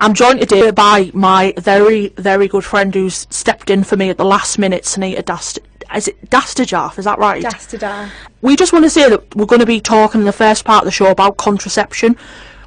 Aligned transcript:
I'm 0.00 0.14
joined 0.14 0.40
today 0.40 0.70
by 0.70 1.10
my 1.12 1.52
very, 1.58 2.08
very 2.10 2.46
good 2.46 2.64
friend 2.64 2.94
who's 2.94 3.26
stepped 3.30 3.68
in 3.68 3.82
for 3.82 3.96
me 3.96 4.10
at 4.10 4.16
the 4.16 4.24
last 4.24 4.56
minute, 4.56 4.84
Sunita 4.84 5.24
Dast. 5.24 5.58
Is 5.92 6.06
it 6.06 6.30
Dastajarf? 6.30 7.00
Is 7.00 7.04
that 7.04 7.18
right? 7.18 7.42
Dastadar. 7.42 8.08
we 8.40 8.54
just 8.54 8.72
want 8.72 8.84
to 8.84 8.90
say 8.90 9.08
that 9.08 9.34
we're 9.34 9.46
going 9.46 9.58
to 9.58 9.66
be 9.66 9.80
talking 9.80 10.20
in 10.20 10.24
the 10.24 10.32
first 10.32 10.64
part 10.64 10.82
of 10.82 10.84
the 10.84 10.92
show 10.92 11.10
about 11.10 11.36
contraception. 11.36 12.16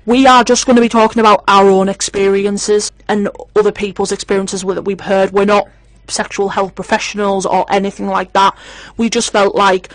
We 0.05 0.27
are 0.27 0.43
just 0.43 0.65
going 0.65 0.75
to 0.75 0.81
be 0.81 0.89
talking 0.89 1.21
about 1.21 1.45
our 1.47 1.69
own 1.69 1.87
experiences 1.87 2.91
and 3.07 3.29
other 3.55 3.71
people's 3.71 4.11
experiences 4.11 4.63
that 4.63 4.81
we've 4.83 4.99
heard. 4.99 5.31
We're 5.31 5.45
not 5.45 5.69
sexual 6.09 6.49
health 6.49 6.75
professionals 6.75 7.45
or 7.45 7.65
anything 7.71 8.07
like 8.07 8.33
that. 8.33 8.57
We 8.97 9.09
just 9.09 9.31
felt 9.31 9.55
like 9.55 9.93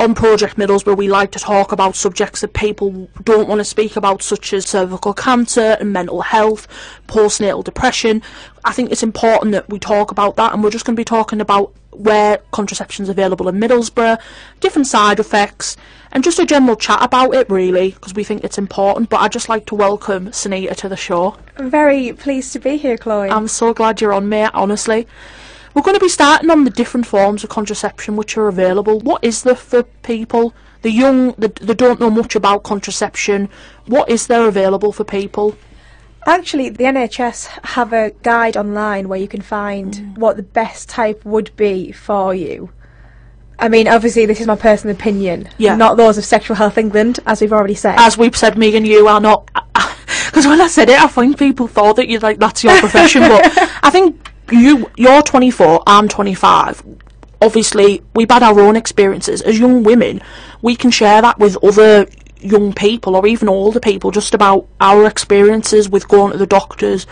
on 0.00 0.14
Project 0.14 0.56
Middlesbrough 0.56 0.96
we 0.96 1.08
like 1.08 1.32
to 1.32 1.38
talk 1.38 1.72
about 1.72 1.96
subjects 1.96 2.40
that 2.40 2.52
people 2.52 3.08
don't 3.24 3.48
want 3.48 3.58
to 3.58 3.64
speak 3.64 3.96
about, 3.96 4.22
such 4.22 4.52
as 4.52 4.64
cervical 4.66 5.12
cancer 5.12 5.76
and 5.80 5.92
mental 5.92 6.22
health, 6.22 6.68
postnatal 7.08 7.64
depression. 7.64 8.22
I 8.64 8.72
think 8.72 8.92
it's 8.92 9.02
important 9.02 9.52
that 9.52 9.68
we 9.68 9.78
talk 9.78 10.10
about 10.10 10.36
that, 10.36 10.52
and 10.52 10.62
we're 10.62 10.70
just 10.70 10.84
going 10.84 10.94
to 10.94 11.00
be 11.00 11.04
talking 11.04 11.40
about 11.40 11.74
where 11.90 12.38
contraception 12.52 13.02
is 13.02 13.08
available 13.08 13.48
in 13.48 13.56
Middlesbrough, 13.56 14.20
different 14.60 14.86
side 14.86 15.18
effects, 15.18 15.76
and 16.12 16.22
just 16.22 16.38
a 16.38 16.46
general 16.46 16.76
chat 16.76 17.02
about 17.02 17.34
it, 17.34 17.50
really, 17.50 17.90
because 17.90 18.14
we 18.14 18.22
think 18.22 18.44
it's 18.44 18.58
important. 18.58 19.10
But 19.10 19.20
I'd 19.20 19.32
just 19.32 19.48
like 19.48 19.66
to 19.66 19.74
welcome 19.74 20.28
Sunita 20.28 20.76
to 20.76 20.88
the 20.88 20.96
show. 20.96 21.36
I'm 21.56 21.70
very 21.70 22.12
pleased 22.12 22.52
to 22.52 22.60
be 22.60 22.76
here, 22.76 22.96
Chloe. 22.96 23.30
I'm 23.30 23.48
so 23.48 23.74
glad 23.74 24.00
you're 24.00 24.12
on, 24.12 24.28
mate, 24.28 24.50
honestly. 24.54 25.08
We're 25.78 25.82
going 25.84 25.94
to 25.94 26.00
be 26.04 26.08
starting 26.08 26.50
on 26.50 26.64
the 26.64 26.70
different 26.70 27.06
forms 27.06 27.44
of 27.44 27.50
contraception 27.50 28.16
which 28.16 28.36
are 28.36 28.48
available. 28.48 28.98
What 28.98 29.22
is 29.22 29.44
there 29.44 29.54
for 29.54 29.84
people? 29.84 30.52
The 30.82 30.90
young, 30.90 31.34
they, 31.38 31.46
they 31.46 31.72
don't 31.72 32.00
know 32.00 32.10
much 32.10 32.34
about 32.34 32.64
contraception. 32.64 33.48
What 33.86 34.10
is 34.10 34.26
there 34.26 34.48
available 34.48 34.90
for 34.90 35.04
people? 35.04 35.56
Actually, 36.26 36.70
the 36.70 36.82
NHS 36.82 37.46
have 37.76 37.92
a 37.92 38.10
guide 38.24 38.56
online 38.56 39.08
where 39.08 39.20
you 39.20 39.28
can 39.28 39.40
find 39.40 39.94
Mm. 39.94 40.18
what 40.18 40.36
the 40.36 40.42
best 40.42 40.88
type 40.88 41.24
would 41.24 41.54
be 41.54 41.92
for 41.92 42.34
you. 42.34 42.70
I 43.60 43.68
mean, 43.68 43.86
obviously, 43.86 44.26
this 44.26 44.40
is 44.40 44.48
my 44.48 44.56
personal 44.56 44.96
opinion, 44.96 45.48
Yeah. 45.58 45.76
not 45.76 45.96
those 45.96 46.18
of 46.18 46.24
Sexual 46.24 46.56
Health 46.56 46.76
England, 46.76 47.20
as 47.24 47.40
we've 47.40 47.52
already 47.52 47.76
said. 47.76 47.94
As 47.98 48.18
we've 48.18 48.36
said, 48.36 48.58
me 48.58 48.76
and 48.76 48.84
you 48.84 49.06
are 49.06 49.20
not. 49.20 49.48
Because 50.26 50.46
when 50.46 50.60
I 50.60 50.66
said 50.66 50.90
it, 50.90 51.00
I 51.00 51.06
think 51.06 51.38
people 51.38 51.66
thought 51.66 51.96
that 51.96 52.08
you 52.08 52.18
like 52.18 52.38
that's 52.38 52.62
your 52.62 52.76
profession. 52.80 53.22
but 53.22 53.40
I 53.82 53.90
think 53.90 54.27
you, 54.50 54.90
you're 54.96 55.22
24, 55.22 55.82
I'm 55.86 56.08
25. 56.08 56.82
Obviously, 57.40 58.02
we've 58.14 58.30
had 58.30 58.42
our 58.42 58.58
own 58.60 58.76
experiences 58.76 59.42
as 59.42 59.58
young 59.58 59.82
women. 59.82 60.20
We 60.60 60.76
can 60.76 60.90
share 60.90 61.22
that 61.22 61.38
with 61.38 61.62
other 61.62 62.06
young 62.40 62.72
people 62.72 63.16
or 63.16 63.26
even 63.26 63.48
older 63.48 63.80
people 63.80 64.10
just 64.10 64.34
about 64.34 64.66
our 64.80 65.06
experiences 65.06 65.88
with 65.88 66.08
going 66.08 66.32
to 66.32 66.38
the 66.38 66.46
doctors 66.46 67.06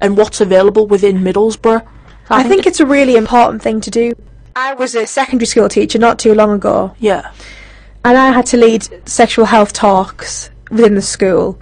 and 0.00 0.16
what's 0.16 0.40
available 0.40 0.86
within 0.86 1.18
Middlesbrough. 1.18 1.82
So 1.82 2.34
I 2.34 2.42
think 2.42 2.66
it's 2.66 2.80
a 2.80 2.86
really 2.86 3.16
important 3.16 3.62
thing 3.62 3.80
to 3.82 3.90
do. 3.90 4.12
I 4.54 4.74
was 4.74 4.94
a 4.94 5.06
secondary 5.06 5.46
school 5.46 5.68
teacher 5.68 5.98
not 5.98 6.18
too 6.18 6.34
long 6.34 6.50
ago, 6.50 6.94
yeah. 6.98 7.32
and 8.04 8.18
I 8.18 8.32
had 8.32 8.46
to 8.46 8.56
lead 8.56 9.08
sexual 9.08 9.44
health 9.44 9.72
talks 9.72 10.50
within 10.70 10.94
the 10.94 11.02
school. 11.02 11.58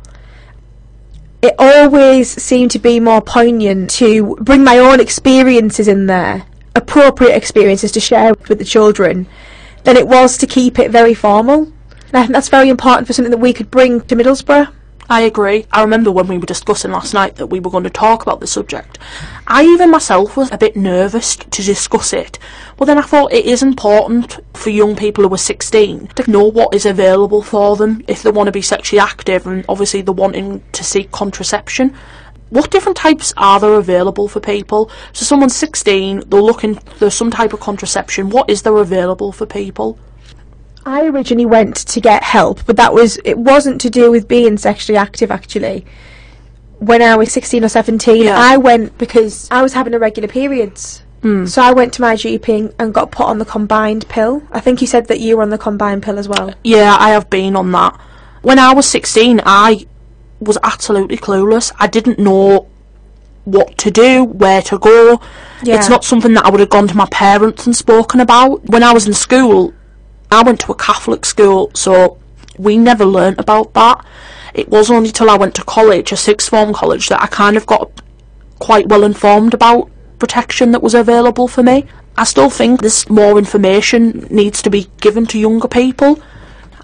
It 1.42 1.54
always 1.58 2.30
seemed 2.30 2.70
to 2.72 2.78
be 2.78 2.98
more 2.98 3.20
poignant 3.20 3.90
to 3.90 4.36
bring 4.40 4.64
my 4.64 4.78
own 4.78 5.00
experiences 5.00 5.86
in 5.86 6.06
there, 6.06 6.44
appropriate 6.74 7.34
experiences 7.34 7.92
to 7.92 8.00
share 8.00 8.34
with 8.48 8.58
the 8.58 8.64
children, 8.64 9.26
than 9.84 9.96
it 9.96 10.08
was 10.08 10.38
to 10.38 10.46
keep 10.46 10.78
it 10.78 10.90
very 10.90 11.14
formal. 11.14 11.72
And 12.08 12.14
I 12.14 12.20
think 12.22 12.32
that's 12.32 12.48
very 12.48 12.68
important 12.68 13.06
for 13.06 13.12
something 13.12 13.30
that 13.30 13.38
we 13.38 13.52
could 13.52 13.70
bring 13.70 14.00
to 14.02 14.16
Middlesbrough. 14.16 14.72
I 15.08 15.20
agree. 15.20 15.66
I 15.72 15.82
remember 15.82 16.10
when 16.10 16.26
we 16.26 16.36
were 16.36 16.46
discussing 16.46 16.90
last 16.90 17.14
night 17.14 17.36
that 17.36 17.46
we 17.46 17.60
were 17.60 17.70
going 17.70 17.84
to 17.84 17.90
talk 17.90 18.22
about 18.22 18.40
the 18.40 18.46
subject. 18.48 18.98
I 19.46 19.62
even 19.64 19.92
myself 19.92 20.36
was 20.36 20.50
a 20.50 20.58
bit 20.58 20.74
nervous 20.74 21.36
to 21.36 21.62
discuss 21.62 22.12
it, 22.12 22.40
but 22.76 22.86
then 22.86 22.98
I 22.98 23.02
thought 23.02 23.32
it 23.32 23.44
is 23.44 23.62
important 23.62 24.40
for 24.54 24.70
young 24.70 24.96
people 24.96 25.22
who 25.22 25.32
are 25.32 25.38
16 25.38 26.08
to 26.08 26.30
know 26.30 26.44
what 26.44 26.74
is 26.74 26.86
available 26.86 27.40
for 27.40 27.76
them 27.76 28.02
if 28.08 28.24
they 28.24 28.32
want 28.32 28.48
to 28.48 28.52
be 28.52 28.62
sexually 28.62 28.98
active 28.98 29.46
and 29.46 29.64
obviously 29.68 30.02
they're 30.02 30.12
wanting 30.12 30.64
to 30.72 30.82
seek 30.82 31.12
contraception. 31.12 31.94
What 32.50 32.72
different 32.72 32.96
types 32.96 33.32
are 33.36 33.60
there 33.60 33.74
available 33.74 34.26
for 34.26 34.40
people? 34.40 34.90
So 35.12 35.24
someone's 35.24 35.54
16, 35.54 36.24
they're 36.26 36.40
looking 36.40 36.74
for 36.74 37.10
some 37.10 37.30
type 37.30 37.52
of 37.52 37.60
contraception. 37.60 38.30
What 38.30 38.50
is 38.50 38.62
there 38.62 38.76
available 38.76 39.30
for 39.30 39.46
people? 39.46 40.00
I 40.86 41.04
originally 41.06 41.46
went 41.46 41.74
to 41.76 42.00
get 42.00 42.22
help, 42.22 42.64
but 42.64 42.76
that 42.76 42.94
was 42.94 43.18
it 43.24 43.36
wasn't 43.38 43.80
to 43.82 43.90
do 43.90 44.10
with 44.10 44.28
being 44.28 44.56
sexually 44.56 44.96
active 44.96 45.30
actually. 45.32 45.84
When 46.78 47.02
I 47.02 47.16
was 47.16 47.32
16 47.32 47.64
or 47.64 47.68
17, 47.68 48.22
Yeah. 48.22 48.36
I 48.38 48.56
went 48.56 48.96
because 48.96 49.48
I 49.50 49.62
was 49.62 49.72
having 49.72 49.94
irregular 49.94 50.28
periods. 50.28 51.02
Hmm. 51.22 51.46
So 51.46 51.60
I 51.62 51.72
went 51.72 51.92
to 51.94 52.02
my 52.02 52.14
GP 52.14 52.54
and- 52.54 52.74
and 52.78 52.94
got 52.94 53.10
put 53.10 53.26
on 53.26 53.38
the 53.38 53.44
combined 53.44 54.06
pill. 54.08 54.42
I 54.52 54.60
think 54.60 54.80
you 54.80 54.86
said 54.86 55.08
that 55.08 55.18
you 55.18 55.36
were 55.36 55.42
on 55.42 55.50
the 55.50 55.58
combined 55.58 56.02
pill 56.02 56.18
as 56.18 56.28
well. 56.28 56.52
Yeah, 56.62 56.96
I 57.00 57.10
have 57.10 57.28
been 57.30 57.56
on 57.56 57.72
that. 57.72 57.98
When 58.42 58.58
I 58.58 58.72
was 58.72 58.86
16, 58.86 59.40
I 59.44 59.86
was 60.40 60.58
absolutely 60.62 61.16
clueless. 61.16 61.72
I 61.80 61.86
didn't 61.88 62.18
know 62.18 62.66
what 63.44 63.76
to 63.78 63.90
do, 63.90 64.22
where 64.24 64.60
to 64.62 64.78
go. 64.78 65.18
Yeah. 65.62 65.76
It's 65.76 65.88
not 65.88 66.04
something 66.04 66.34
that 66.34 66.44
I 66.46 66.50
would 66.50 66.60
have 66.60 66.68
gone 66.68 66.86
to 66.88 66.96
my 66.96 67.06
parents 67.10 67.66
and 67.66 67.74
spoken 67.74 68.20
about. 68.20 68.68
When 68.68 68.82
I 68.82 68.92
was 68.92 69.06
in 69.06 69.14
school, 69.14 69.72
I 70.30 70.42
went 70.42 70.60
to 70.60 70.72
a 70.72 70.76
Catholic 70.76 71.24
school, 71.24 71.70
so 71.74 72.18
we 72.58 72.76
never 72.76 73.04
learnt 73.04 73.38
about 73.38 73.74
that. 73.74 74.04
It 74.54 74.68
was 74.68 74.90
only 74.90 75.10
till 75.10 75.30
I 75.30 75.36
went 75.36 75.54
to 75.56 75.64
college, 75.64 76.12
a 76.12 76.16
sixth 76.16 76.48
form 76.48 76.72
college, 76.72 77.08
that 77.08 77.22
I 77.22 77.26
kind 77.26 77.56
of 77.56 77.66
got 77.66 77.90
quite 78.58 78.88
well 78.88 79.04
informed 79.04 79.54
about 79.54 79.90
protection 80.18 80.72
that 80.72 80.82
was 80.82 80.94
available 80.94 81.46
for 81.46 81.62
me. 81.62 81.84
I 82.16 82.24
still 82.24 82.48
think 82.48 82.80
there's 82.80 83.08
more 83.10 83.38
information 83.38 84.26
needs 84.30 84.62
to 84.62 84.70
be 84.70 84.88
given 85.00 85.26
to 85.26 85.38
younger 85.38 85.68
people. 85.68 86.18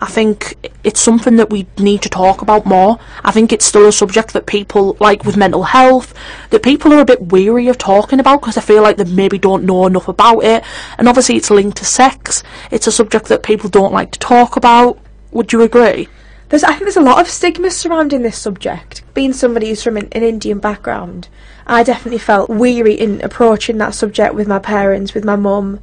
I 0.03 0.07
think 0.07 0.57
it's 0.83 1.01
something 1.01 1.37
that 1.37 1.51
we 1.51 1.69
need 1.79 2.03
to 2.03 2.09
talk 2.09 2.43
about 2.43 2.67
more. 2.67 2.99
I 3.25 3.31
think 3.31 3.53
it's 3.53 3.65
still 3.65 3.87
a 3.87 3.93
subject 3.93 4.33
that 4.33 4.47
people, 4.47 4.97
like 4.99 5.25
with 5.25 5.37
mental 5.37 5.63
health, 5.63 6.13
that 6.51 6.65
people 6.65 6.93
are 6.93 6.99
a 6.99 7.05
bit 7.05 7.31
weary 7.31 7.69
of 7.69 7.79
talking 7.79 8.19
about 8.19 8.41
because 8.41 8.57
I 8.57 8.63
feel 8.63 8.83
like 8.83 8.97
they 8.97 9.05
maybe 9.05 9.39
don't 9.39 9.63
know 9.63 9.87
enough 9.87 10.09
about 10.09 10.41
it. 10.41 10.65
And 10.99 11.09
obviously, 11.09 11.37
it's 11.37 11.53
linked 11.53 11.77
to 11.77 11.85
sex. 11.85 12.43
It's 12.73 12.89
a 12.89 12.93
subject 12.93 13.27
that 13.27 13.45
people 13.45 13.71
don't 13.71 13.93
like 13.93 14.11
to 14.11 14.19
talk 14.19 14.57
about. 14.57 14.99
Would 15.31 15.53
you 15.53 15.63
agree? 15.63 16.09
There's, 16.49 16.65
I 16.65 16.73
think 16.73 16.83
there's 16.83 16.97
a 16.97 17.01
lot 17.01 17.21
of 17.21 17.29
stigma 17.29 17.71
surrounding 17.71 18.23
this 18.23 18.37
subject. 18.37 19.05
Being 19.15 19.33
somebody 19.33 19.69
who's 19.69 19.85
from 19.85 19.97
an, 19.97 20.09
an 20.11 20.25
Indian 20.25 20.59
background, 20.59 21.29
I 21.65 21.85
definitely 21.85 22.19
felt 22.19 22.51
weary 22.51 22.95
in 22.95 23.21
approaching 23.21 23.79
that 23.79 23.95
subject 23.95 24.35
with 24.35 24.49
my 24.49 24.59
parents, 24.59 25.15
with 25.15 25.25
my 25.25 25.37
mum. 25.37 25.79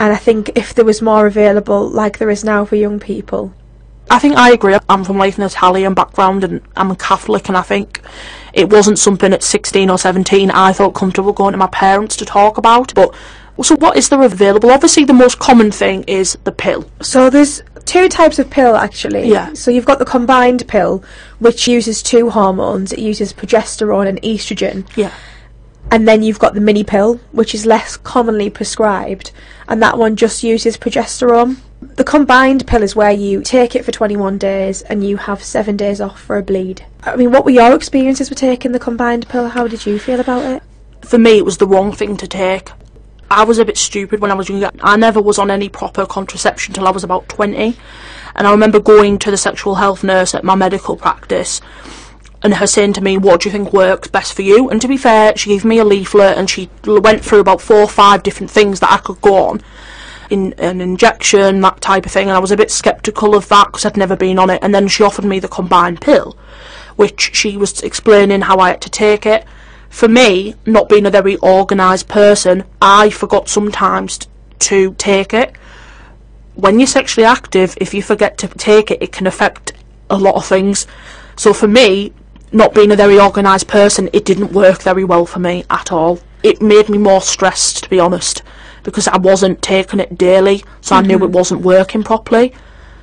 And 0.00 0.14
I 0.14 0.16
think 0.16 0.50
if 0.56 0.74
there 0.74 0.84
was 0.84 1.02
more 1.02 1.26
available, 1.26 1.86
like 1.86 2.18
there 2.18 2.30
is 2.30 2.42
now 2.42 2.64
for 2.64 2.74
young 2.74 2.98
people, 2.98 3.52
I 4.10 4.18
think 4.18 4.34
I 4.34 4.50
agree. 4.50 4.76
I'm 4.88 5.04
from 5.04 5.18
like 5.18 5.36
an 5.36 5.44
Italian 5.44 5.94
background 5.94 6.42
and 6.42 6.62
I'm 6.74 6.90
a 6.90 6.96
Catholic, 6.96 7.48
and 7.48 7.56
I 7.56 7.62
think 7.62 8.00
it 8.54 8.70
wasn't 8.70 8.98
something 8.98 9.32
at 9.32 9.44
16 9.44 9.88
or 9.88 9.98
17 9.98 10.50
I 10.50 10.72
felt 10.72 10.94
comfortable 10.94 11.32
going 11.32 11.52
to 11.52 11.58
my 11.58 11.68
parents 11.68 12.16
to 12.16 12.24
talk 12.24 12.58
about. 12.58 12.92
But 12.94 13.14
so, 13.62 13.76
what 13.76 13.96
is 13.98 14.08
there 14.08 14.22
available? 14.22 14.70
Obviously, 14.70 15.04
the 15.04 15.12
most 15.12 15.38
common 15.38 15.70
thing 15.70 16.02
is 16.04 16.36
the 16.44 16.52
pill. 16.52 16.90
So 17.02 17.28
there's 17.28 17.62
two 17.84 18.08
types 18.08 18.38
of 18.38 18.48
pill 18.48 18.76
actually. 18.76 19.28
Yeah. 19.28 19.52
So 19.52 19.70
you've 19.70 19.84
got 19.84 19.98
the 19.98 20.04
combined 20.04 20.66
pill, 20.66 21.04
which 21.40 21.68
uses 21.68 22.02
two 22.02 22.30
hormones. 22.30 22.92
It 22.92 23.00
uses 23.00 23.32
progesterone 23.32 24.08
and 24.08 24.20
estrogen. 24.22 24.88
Yeah. 24.96 25.12
And 25.90 26.06
then 26.06 26.22
you've 26.22 26.38
got 26.38 26.54
the 26.54 26.60
mini 26.60 26.84
pill, 26.84 27.16
which 27.32 27.54
is 27.54 27.66
less 27.66 27.96
commonly 27.96 28.50
prescribed, 28.50 29.32
and 29.68 29.82
that 29.82 29.98
one 29.98 30.16
just 30.16 30.42
uses 30.42 30.76
progesterone. 30.76 31.58
The 31.80 32.04
combined 32.04 32.66
pill 32.66 32.82
is 32.82 32.94
where 32.94 33.10
you 33.10 33.42
take 33.42 33.74
it 33.74 33.84
for 33.84 33.92
21 33.92 34.38
days 34.38 34.82
and 34.82 35.06
you 35.06 35.16
have 35.16 35.42
seven 35.42 35.76
days 35.76 36.00
off 36.00 36.20
for 36.20 36.36
a 36.36 36.42
bleed. 36.42 36.84
I 37.02 37.16
mean, 37.16 37.32
what 37.32 37.44
were 37.44 37.50
your 37.50 37.74
experiences 37.74 38.28
with 38.28 38.38
taking 38.38 38.72
the 38.72 38.78
combined 38.78 39.28
pill? 39.28 39.48
How 39.48 39.66
did 39.66 39.86
you 39.86 39.98
feel 39.98 40.20
about 40.20 40.44
it? 40.44 40.62
For 41.06 41.18
me, 41.18 41.38
it 41.38 41.44
was 41.44 41.56
the 41.56 41.66
wrong 41.66 41.92
thing 41.92 42.16
to 42.18 42.28
take. 42.28 42.70
I 43.30 43.44
was 43.44 43.58
a 43.58 43.64
bit 43.64 43.78
stupid 43.78 44.20
when 44.20 44.30
I 44.30 44.34
was 44.34 44.48
younger. 44.48 44.70
I 44.82 44.96
never 44.96 45.22
was 45.22 45.38
on 45.38 45.50
any 45.50 45.68
proper 45.68 46.04
contraception 46.04 46.74
till 46.74 46.86
I 46.86 46.90
was 46.90 47.04
about 47.04 47.28
20. 47.28 47.76
And 48.34 48.46
I 48.46 48.50
remember 48.50 48.80
going 48.80 49.18
to 49.20 49.30
the 49.30 49.36
sexual 49.36 49.76
health 49.76 50.04
nurse 50.04 50.34
at 50.34 50.44
my 50.44 50.54
medical 50.54 50.96
practice 50.96 51.60
and 52.42 52.54
her 52.54 52.66
saying 52.66 52.94
to 52.94 53.00
me, 53.00 53.18
What 53.18 53.40
do 53.40 53.48
you 53.48 53.52
think 53.52 53.72
works 53.72 54.08
best 54.08 54.34
for 54.34 54.42
you? 54.42 54.70
And 54.70 54.80
to 54.80 54.88
be 54.88 54.96
fair, 54.96 55.36
she 55.36 55.50
gave 55.50 55.64
me 55.64 55.78
a 55.78 55.84
leaflet 55.84 56.38
and 56.38 56.48
she 56.48 56.70
went 56.84 57.24
through 57.24 57.40
about 57.40 57.60
four 57.60 57.78
or 57.78 57.88
five 57.88 58.22
different 58.22 58.50
things 58.50 58.80
that 58.80 58.92
I 58.92 58.98
could 58.98 59.20
go 59.20 59.48
on. 59.48 59.60
In 60.30 60.54
an 60.54 60.80
injection, 60.80 61.60
that 61.60 61.80
type 61.80 62.06
of 62.06 62.12
thing, 62.12 62.28
and 62.28 62.36
I 62.36 62.38
was 62.38 62.52
a 62.52 62.56
bit 62.56 62.70
sceptical 62.70 63.34
of 63.34 63.48
that 63.48 63.66
because 63.66 63.84
I'd 63.84 63.96
never 63.96 64.16
been 64.16 64.38
on 64.38 64.48
it. 64.48 64.60
And 64.62 64.74
then 64.74 64.88
she 64.88 65.02
offered 65.02 65.24
me 65.24 65.40
the 65.40 65.48
combined 65.48 66.00
pill, 66.00 66.36
which 66.96 67.34
she 67.34 67.56
was 67.56 67.80
explaining 67.82 68.42
how 68.42 68.58
I 68.58 68.68
had 68.70 68.80
to 68.82 68.90
take 68.90 69.26
it. 69.26 69.44
For 69.88 70.06
me, 70.06 70.54
not 70.64 70.88
being 70.88 71.04
a 71.04 71.10
very 71.10 71.36
organised 71.38 72.06
person, 72.06 72.62
I 72.80 73.10
forgot 73.10 73.48
sometimes 73.48 74.20
to 74.60 74.94
take 74.94 75.34
it. 75.34 75.56
When 76.54 76.78
you're 76.78 76.86
sexually 76.86 77.26
active, 77.26 77.76
if 77.80 77.92
you 77.92 78.00
forget 78.00 78.38
to 78.38 78.48
take 78.48 78.92
it, 78.92 79.02
it 79.02 79.10
can 79.10 79.26
affect 79.26 79.72
a 80.08 80.16
lot 80.16 80.36
of 80.36 80.46
things. 80.46 80.86
So 81.34 81.52
for 81.52 81.66
me, 81.66 82.12
not 82.52 82.74
being 82.74 82.90
a 82.90 82.96
very 82.96 83.20
organised 83.20 83.68
person, 83.68 84.08
it 84.12 84.24
didn't 84.24 84.52
work 84.52 84.82
very 84.82 85.04
well 85.04 85.26
for 85.26 85.38
me 85.38 85.64
at 85.70 85.92
all. 85.92 86.20
It 86.42 86.62
made 86.62 86.88
me 86.88 86.98
more 86.98 87.20
stressed, 87.20 87.84
to 87.84 87.90
be 87.90 88.00
honest, 88.00 88.42
because 88.82 89.06
I 89.06 89.18
wasn't 89.18 89.62
taking 89.62 90.00
it 90.00 90.18
daily, 90.18 90.64
so 90.80 90.96
I 90.96 91.02
knew 91.02 91.16
it 91.16 91.20
mm-hmm. 91.20 91.32
wasn't 91.32 91.60
working 91.62 92.02
properly. 92.02 92.54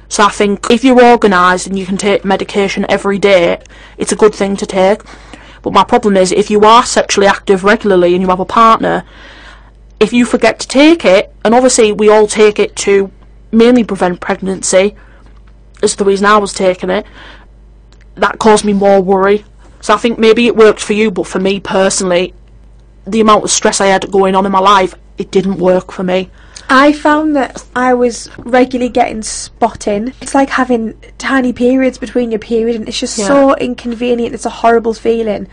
So 0.09 0.23
I 0.23 0.29
think 0.29 0.71
if 0.71 0.83
you're 0.83 1.03
organised 1.03 1.67
and 1.67 1.77
you 1.77 1.85
can 1.85 1.97
take 1.97 2.23
medication 2.25 2.85
every 2.89 3.19
day, 3.19 3.61
it's 3.97 4.11
a 4.11 4.15
good 4.15 4.33
thing 4.33 4.55
to 4.57 4.65
take. 4.65 5.01
But 5.61 5.73
my 5.73 5.83
problem 5.83 6.17
is 6.17 6.31
if 6.31 6.49
you 6.49 6.61
are 6.61 6.85
sexually 6.85 7.27
active 7.27 7.63
regularly 7.63 8.13
and 8.13 8.21
you 8.21 8.29
have 8.29 8.39
a 8.39 8.45
partner, 8.45 9.03
if 9.99 10.13
you 10.13 10.25
forget 10.25 10.59
to 10.59 10.67
take 10.67 11.03
it, 11.03 11.33
and 11.43 11.53
obviously 11.53 11.91
we 11.91 12.09
all 12.09 12.27
take 12.27 12.59
it 12.59 12.75
to 12.77 13.11
mainly 13.51 13.83
prevent 13.83 14.21
pregnancy, 14.21 14.95
is 15.83 15.95
the 15.95 16.05
reason 16.05 16.25
I 16.25 16.37
was 16.37 16.53
taking 16.53 16.89
it, 16.89 17.05
that 18.19 18.39
caused 18.39 18.65
me 18.65 18.73
more 18.73 19.01
worry. 19.01 19.45
So 19.81 19.93
I 19.93 19.97
think 19.97 20.17
maybe 20.19 20.47
it 20.47 20.55
worked 20.55 20.81
for 20.81 20.93
you, 20.93 21.11
but 21.11 21.27
for 21.27 21.39
me 21.39 21.59
personally, 21.59 22.33
the 23.05 23.21
amount 23.21 23.43
of 23.43 23.51
stress 23.51 23.79
I 23.79 23.87
had 23.87 24.11
going 24.11 24.35
on 24.35 24.45
in 24.45 24.51
my 24.51 24.59
life, 24.59 24.95
it 25.17 25.31
didn't 25.31 25.57
work 25.57 25.91
for 25.91 26.03
me. 26.03 26.29
I 26.69 26.91
found 26.91 27.35
that 27.37 27.63
I 27.75 27.93
was 27.93 28.29
regularly 28.37 28.89
getting 28.89 29.21
spotting. 29.21 30.13
It's 30.19 30.35
like 30.35 30.49
having 30.49 30.99
tiny 31.17 31.53
periods 31.53 31.97
between 31.97 32.29
your 32.31 32.39
period, 32.39 32.75
and 32.75 32.87
it's 32.89 32.99
just 32.99 33.17
Yeah. 33.17 33.27
so 33.27 33.55
inconvenient. 33.55 34.33
It's 34.35 34.45
a 34.45 34.49
horrible 34.49 34.93
feeling. 34.93 35.47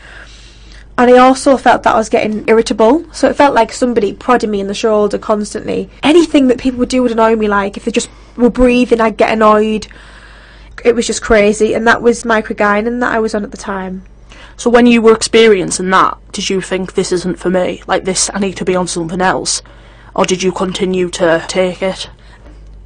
And 0.96 1.10
I 1.10 1.18
also 1.18 1.56
felt 1.56 1.82
that 1.84 1.94
I 1.94 1.98
was 1.98 2.08
getting 2.08 2.44
irritable, 2.48 3.04
so 3.12 3.28
it 3.28 3.36
felt 3.36 3.54
like 3.54 3.72
somebody 3.72 4.12
prodding 4.12 4.50
me 4.50 4.60
in 4.60 4.68
the 4.68 4.74
shoulder 4.74 5.18
constantly. 5.18 5.88
Anything 6.02 6.48
that 6.48 6.58
people 6.58 6.78
would 6.80 6.88
do 6.88 7.02
would 7.02 7.12
annoy 7.12 7.36
me, 7.36 7.46
like 7.48 7.76
if 7.76 7.84
they 7.84 7.90
just 7.90 8.08
were 8.36 8.50
breathing, 8.50 9.00
I'd 9.00 9.16
get 9.16 9.30
annoyed. 9.32 9.86
It 10.84 10.94
was 10.94 11.06
just 11.06 11.22
crazy, 11.22 11.74
and 11.74 11.86
that 11.86 12.02
was 12.02 12.22
microgynon 12.22 13.00
that 13.00 13.12
I 13.12 13.18
was 13.18 13.34
on 13.34 13.42
at 13.42 13.50
the 13.50 13.56
time. 13.56 14.04
So 14.56 14.70
when 14.70 14.86
you 14.86 15.02
were 15.02 15.14
experiencing 15.14 15.90
that, 15.90 16.16
did 16.30 16.48
you 16.48 16.60
think 16.60 16.94
this 16.94 17.10
isn't 17.10 17.40
for 17.40 17.50
me? 17.50 17.82
Like 17.88 18.04
this, 18.04 18.30
I 18.32 18.38
need 18.38 18.56
to 18.58 18.64
be 18.64 18.76
on 18.76 18.86
something 18.86 19.20
else, 19.20 19.62
or 20.14 20.24
did 20.24 20.42
you 20.42 20.52
continue 20.52 21.08
to 21.10 21.44
take 21.48 21.82
it? 21.82 22.10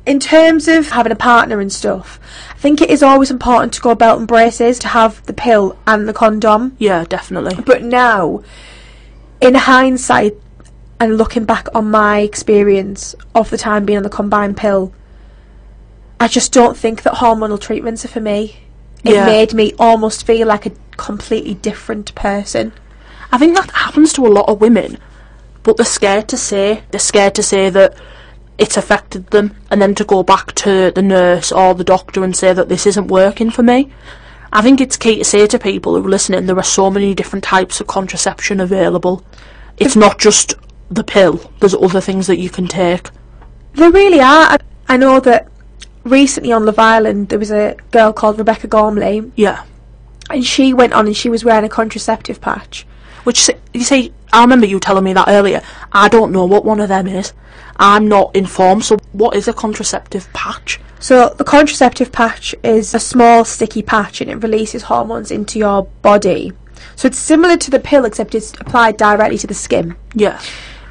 in 0.08 0.18
terms 0.18 0.66
of 0.68 0.88
having 0.88 1.12
a 1.12 1.16
partner 1.16 1.60
and 1.60 1.70
stuff, 1.70 2.18
I 2.50 2.54
think 2.54 2.80
it 2.80 2.88
is 2.88 3.02
always 3.02 3.30
important 3.30 3.74
to 3.74 3.82
go 3.82 3.94
belt 3.94 4.18
and 4.18 4.26
braces 4.26 4.78
to 4.78 4.88
have 4.88 5.24
the 5.26 5.34
pill 5.34 5.76
and 5.86 6.08
the 6.08 6.14
condom. 6.14 6.74
Yeah, 6.78 7.04
definitely. 7.04 7.62
But 7.62 7.82
now, 7.82 8.42
in 9.42 9.54
hindsight, 9.54 10.34
and 10.98 11.18
looking 11.18 11.44
back 11.44 11.68
on 11.74 11.90
my 11.90 12.20
experience 12.20 13.14
of 13.34 13.50
the 13.50 13.58
time 13.58 13.84
being 13.84 13.98
on 13.98 14.02
the 14.02 14.08
combined 14.08 14.56
pill, 14.56 14.94
I 16.20 16.28
just 16.28 16.52
don't 16.52 16.76
think 16.76 17.02
that 17.02 17.14
hormonal 17.14 17.60
treatments 17.60 18.04
are 18.04 18.08
for 18.08 18.20
me. 18.20 18.56
It 19.04 19.14
Yeah. 19.14 19.26
made 19.26 19.54
me 19.54 19.72
almost 19.78 20.26
feel 20.26 20.48
like 20.48 20.66
a 20.66 20.72
completely 20.96 21.54
different 21.54 22.14
person. 22.14 22.72
I 23.30 23.38
think 23.38 23.54
that 23.56 23.70
happens 23.70 24.12
to 24.14 24.26
a 24.26 24.28
lot 24.28 24.48
of 24.48 24.60
women, 24.60 24.98
but 25.62 25.76
they're 25.76 25.86
scared 25.86 26.28
to 26.28 26.36
say. 26.36 26.82
They're 26.90 26.98
scared 26.98 27.34
to 27.36 27.42
say 27.42 27.70
that 27.70 27.94
it's 28.56 28.76
affected 28.76 29.28
them, 29.28 29.54
and 29.70 29.80
then 29.80 29.94
to 29.94 30.04
go 30.04 30.24
back 30.24 30.52
to 30.56 30.90
the 30.92 31.02
nurse 31.02 31.52
or 31.52 31.74
the 31.74 31.84
doctor 31.84 32.24
and 32.24 32.34
say 32.34 32.52
that 32.52 32.68
this 32.68 32.86
isn't 32.86 33.06
working 33.06 33.50
for 33.50 33.62
me. 33.62 33.88
I 34.52 34.62
think 34.62 34.80
it's 34.80 34.96
key 34.96 35.18
to 35.18 35.24
say 35.24 35.46
to 35.46 35.58
people 35.58 35.94
who 35.94 36.04
are 36.04 36.10
listening 36.10 36.46
there 36.46 36.58
are 36.58 36.62
so 36.64 36.90
many 36.90 37.14
different 37.14 37.44
types 37.44 37.80
of 37.80 37.86
contraception 37.86 38.58
available. 38.60 39.22
It's 39.76 39.94
not 39.94 40.18
just 40.18 40.54
the 40.90 41.04
pill, 41.04 41.52
there's 41.60 41.74
other 41.74 42.00
things 42.00 42.26
that 42.26 42.38
you 42.38 42.50
can 42.50 42.66
take. 42.66 43.10
There 43.74 43.92
really 43.92 44.20
are. 44.20 44.54
I, 44.54 44.58
I 44.88 44.96
know 44.96 45.20
that 45.20 45.46
recently 46.04 46.52
on 46.52 46.64
Love 46.64 46.78
Island 46.78 47.28
there 47.28 47.38
was 47.38 47.50
a 47.50 47.76
girl 47.90 48.12
called 48.12 48.38
Rebecca 48.38 48.66
Gormley, 48.66 49.30
Yeah. 49.36 49.62
and 50.30 50.44
she 50.44 50.72
went 50.72 50.92
on 50.92 51.06
and 51.06 51.16
she 51.16 51.28
was 51.28 51.44
wearing 51.44 51.64
a 51.64 51.68
contraceptive 51.68 52.40
patch. 52.40 52.86
Which, 53.24 53.50
you 53.74 53.82
see, 53.82 54.12
I 54.32 54.42
remember 54.42 54.66
you 54.66 54.80
telling 54.80 55.04
me 55.04 55.12
that 55.12 55.28
earlier. 55.28 55.62
I 55.92 56.08
don't 56.08 56.32
know 56.32 56.44
what 56.44 56.64
one 56.64 56.80
of 56.80 56.88
them 56.88 57.06
is. 57.06 57.32
I'm 57.76 58.08
not 58.08 58.34
informed, 58.34 58.84
so 58.84 58.96
what 59.12 59.36
is 59.36 59.48
a 59.48 59.52
contraceptive 59.52 60.32
patch? 60.32 60.80
So 61.00 61.34
the 61.36 61.44
contraceptive 61.44 62.10
patch 62.10 62.54
is 62.62 62.92
a 62.94 62.98
small 62.98 63.44
sticky 63.44 63.82
patch 63.82 64.20
and 64.20 64.30
it 64.30 64.36
releases 64.36 64.84
hormones 64.84 65.30
into 65.30 65.58
your 65.58 65.84
body. 66.02 66.52
So 66.96 67.06
it's 67.06 67.18
similar 67.18 67.56
to 67.56 67.70
the 67.70 67.78
pill 67.78 68.04
except 68.04 68.34
it's 68.34 68.52
applied 68.60 68.96
directly 68.96 69.38
to 69.38 69.46
the 69.46 69.54
skin. 69.54 69.94
Yeah. 70.14 70.40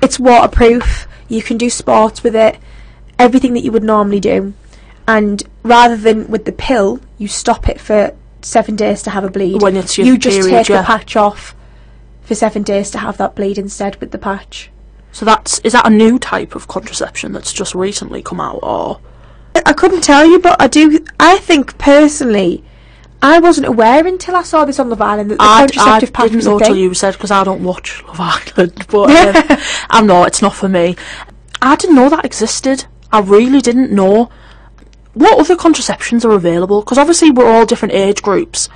It's 0.01 0.19
waterproof, 0.19 1.07
you 1.27 1.41
can 1.41 1.57
do 1.57 1.69
sports 1.69 2.23
with 2.23 2.35
it, 2.35 2.57
everything 3.19 3.53
that 3.53 3.63
you 3.63 3.71
would 3.71 3.83
normally 3.83 4.19
do. 4.19 4.53
And 5.07 5.43
rather 5.63 5.95
than 5.95 6.27
with 6.27 6.45
the 6.45 6.51
pill, 6.51 6.99
you 7.17 7.27
stop 7.27 7.69
it 7.69 7.79
for 7.79 8.15
seven 8.41 8.75
days 8.75 9.01
to 9.03 9.09
have 9.11 9.23
a 9.23 9.29
bleed. 9.29 9.61
When 9.61 9.77
it's 9.77 9.97
your 9.97 10.07
you 10.07 10.17
just 10.17 10.37
period, 10.37 10.57
take 10.57 10.69
yeah. 10.69 10.81
the 10.81 10.85
patch 10.85 11.15
off 11.15 11.55
for 12.21 12.35
seven 12.35 12.63
days 12.63 12.91
to 12.91 12.97
have 12.97 13.17
that 13.17 13.35
bleed 13.35 13.57
instead 13.57 13.95
with 13.97 14.11
the 14.11 14.17
patch. 14.17 14.69
So 15.13 15.25
that's 15.25 15.59
is 15.59 15.73
that 15.73 15.87
a 15.87 15.89
new 15.89 16.19
type 16.19 16.55
of 16.55 16.67
contraception 16.67 17.31
that's 17.31 17.53
just 17.53 17.73
recently 17.73 18.21
come 18.21 18.39
out, 18.39 18.59
or 18.61 18.99
I 19.65 19.73
couldn't 19.73 20.01
tell 20.01 20.25
you, 20.25 20.39
but 20.39 20.61
I 20.61 20.67
do. 20.67 21.03
I 21.19 21.37
think 21.37 21.77
personally, 21.77 22.63
I 23.21 23.39
wasn't 23.39 23.67
aware 23.67 24.05
until 24.05 24.35
I 24.35 24.43
saw 24.43 24.65
this 24.65 24.79
on 24.79 24.89
Love 24.89 25.01
Island 25.01 25.31
that 25.31 25.37
the 25.37 25.43
I, 25.43 25.55
I 25.55 25.59
contraceptive 25.61 26.13
patch 26.13 26.23
didn't 26.25 26.35
was 26.35 26.45
know 26.45 26.59
thing. 26.59 26.75
you 26.75 26.93
said 26.93 27.13
because 27.13 27.31
I 27.31 27.43
don't 27.43 27.63
watch 27.63 28.03
Love 28.03 28.19
Island, 28.19 28.85
but 28.89 29.09
um, 29.49 29.57
I'm 29.89 30.05
not. 30.05 30.27
It's 30.27 30.41
not 30.41 30.53
for 30.53 30.69
me. 30.69 30.95
I 31.61 31.75
didn't 31.75 31.95
know 31.95 32.09
that 32.09 32.25
existed. 32.25 32.85
I 33.11 33.21
really 33.21 33.61
didn't 33.61 33.91
know. 33.91 34.29
What 35.17 35.39
other 35.39 35.55
contraceptions 35.55 36.23
are 36.25 36.31
available? 36.31 36.81
Because 36.81 36.99
obviously 36.99 37.31
we're 37.31 37.49
all 37.51 37.65
different 37.65 37.95
age 37.95 38.21
groups. 38.21 38.69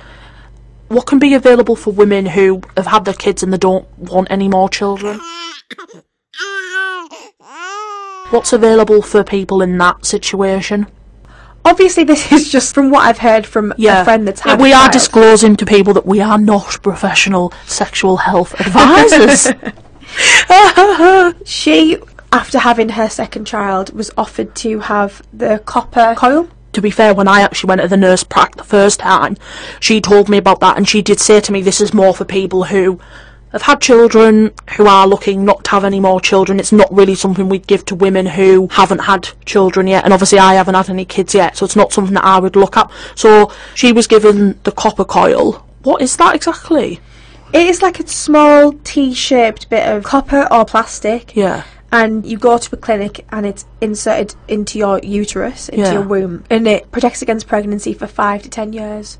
What 0.88 1.06
can 1.06 1.18
be 1.20 1.34
available 1.34 1.76
for 1.76 1.92
women 1.92 2.26
who 2.26 2.62
have 2.76 2.86
had 2.86 3.04
their 3.04 3.14
kids 3.14 3.42
and 3.44 3.52
they 3.52 3.58
don't 3.58 3.86
want 3.96 4.26
any 4.30 4.48
more 4.48 4.68
children? 4.68 5.20
What's 8.30 8.52
available 8.52 9.02
for 9.02 9.22
people 9.22 9.62
in 9.62 9.78
that 9.78 10.04
situation? 10.04 10.88
Obviously, 11.64 12.02
this 12.02 12.32
is 12.32 12.50
just 12.50 12.74
from 12.74 12.90
what 12.90 13.02
I've 13.06 13.18
heard 13.18 13.46
from 13.46 13.72
Yeah, 13.76 14.00
a 14.00 14.04
friend 14.04 14.26
that's 14.26 14.44
Yeah, 14.44 14.52
had. 14.52 14.60
we 14.60 14.72
a 14.72 14.76
are 14.76 14.90
disclosing 14.90 15.54
to 15.56 15.64
people 15.64 15.94
that 15.94 16.06
we 16.06 16.20
are 16.20 16.38
not 16.38 16.82
professional 16.82 17.52
sexual 17.66 18.16
health 18.16 18.52
advisors. 18.60 19.48
She, 21.46 21.98
after 22.32 22.58
having 22.58 22.90
her 22.90 23.08
second 23.08 23.46
child, 23.46 23.92
was 23.92 24.10
offered 24.16 24.54
to 24.56 24.80
have 24.80 25.22
the 25.32 25.60
copper 25.64 26.14
coil. 26.16 26.48
to 26.72 26.80
be 26.80 26.90
fair, 26.90 27.12
when 27.12 27.28
I 27.28 27.42
actually 27.42 27.68
went 27.68 27.82
to 27.82 27.88
the 27.88 27.98
nurse 27.98 28.24
prac 28.24 28.56
the 28.56 28.64
first 28.64 29.00
time, 29.00 29.36
she 29.78 30.00
told 30.00 30.30
me 30.30 30.38
about 30.38 30.60
that, 30.60 30.78
and 30.78 30.88
she 30.88 31.02
did 31.02 31.20
say 31.20 31.38
to 31.40 31.52
me, 31.52 31.60
"This 31.60 31.82
is 31.82 31.92
more 31.92 32.14
for 32.14 32.24
people 32.24 32.64
who 32.64 32.98
have 33.52 33.62
had 33.62 33.82
children, 33.82 34.52
who 34.76 34.86
are 34.86 35.06
looking 35.06 35.44
not 35.44 35.64
to 35.64 35.70
have 35.72 35.84
any 35.84 36.00
more 36.00 36.18
children. 36.18 36.58
It's 36.58 36.72
not 36.72 36.90
really 36.90 37.14
something 37.14 37.50
we'd 37.50 37.66
give 37.66 37.84
to 37.84 37.94
women 37.94 38.24
who 38.24 38.68
haven't 38.72 39.00
had 39.00 39.28
children 39.44 39.86
yet, 39.86 40.04
and 40.04 40.14
obviously 40.14 40.38
I 40.38 40.54
haven't 40.54 40.74
had 40.74 40.88
any 40.88 41.04
kids 41.04 41.34
yet, 41.34 41.58
so 41.58 41.66
it's 41.66 41.76
not 41.76 41.92
something 41.92 42.14
that 42.14 42.24
I 42.24 42.38
would 42.40 42.56
look 42.56 42.78
at." 42.78 42.90
So 43.14 43.50
she 43.74 43.92
was 43.92 44.06
given 44.06 44.58
the 44.64 44.72
copper 44.72 45.04
coil. 45.04 45.62
What 45.82 46.00
is 46.00 46.16
that 46.16 46.34
exactly? 46.34 47.00
It 47.52 47.66
is 47.66 47.82
like 47.82 48.00
a 48.00 48.08
small 48.08 48.72
T-shaped 48.82 49.68
bit 49.68 49.86
of 49.86 50.04
copper 50.04 50.48
or 50.50 50.64
plastic, 50.64 51.36
Yeah. 51.36 51.64
And 51.92 52.24
you 52.24 52.38
go 52.38 52.56
to 52.56 52.74
a 52.74 52.78
clinic 52.78 53.24
and 53.30 53.44
it's 53.44 53.66
inserted 53.82 54.34
into 54.48 54.78
your 54.78 54.98
uterus, 55.00 55.68
into 55.68 55.82
Yeah. 55.82 55.92
your 55.92 56.02
womb, 56.02 56.42
and 56.50 56.66
it 56.66 56.90
protects 56.90 57.20
against 57.22 57.46
pregnancy 57.46 57.92
for 57.92 58.06
five 58.06 58.42
to 58.42 58.48
ten 58.48 58.72
years. 58.72 59.18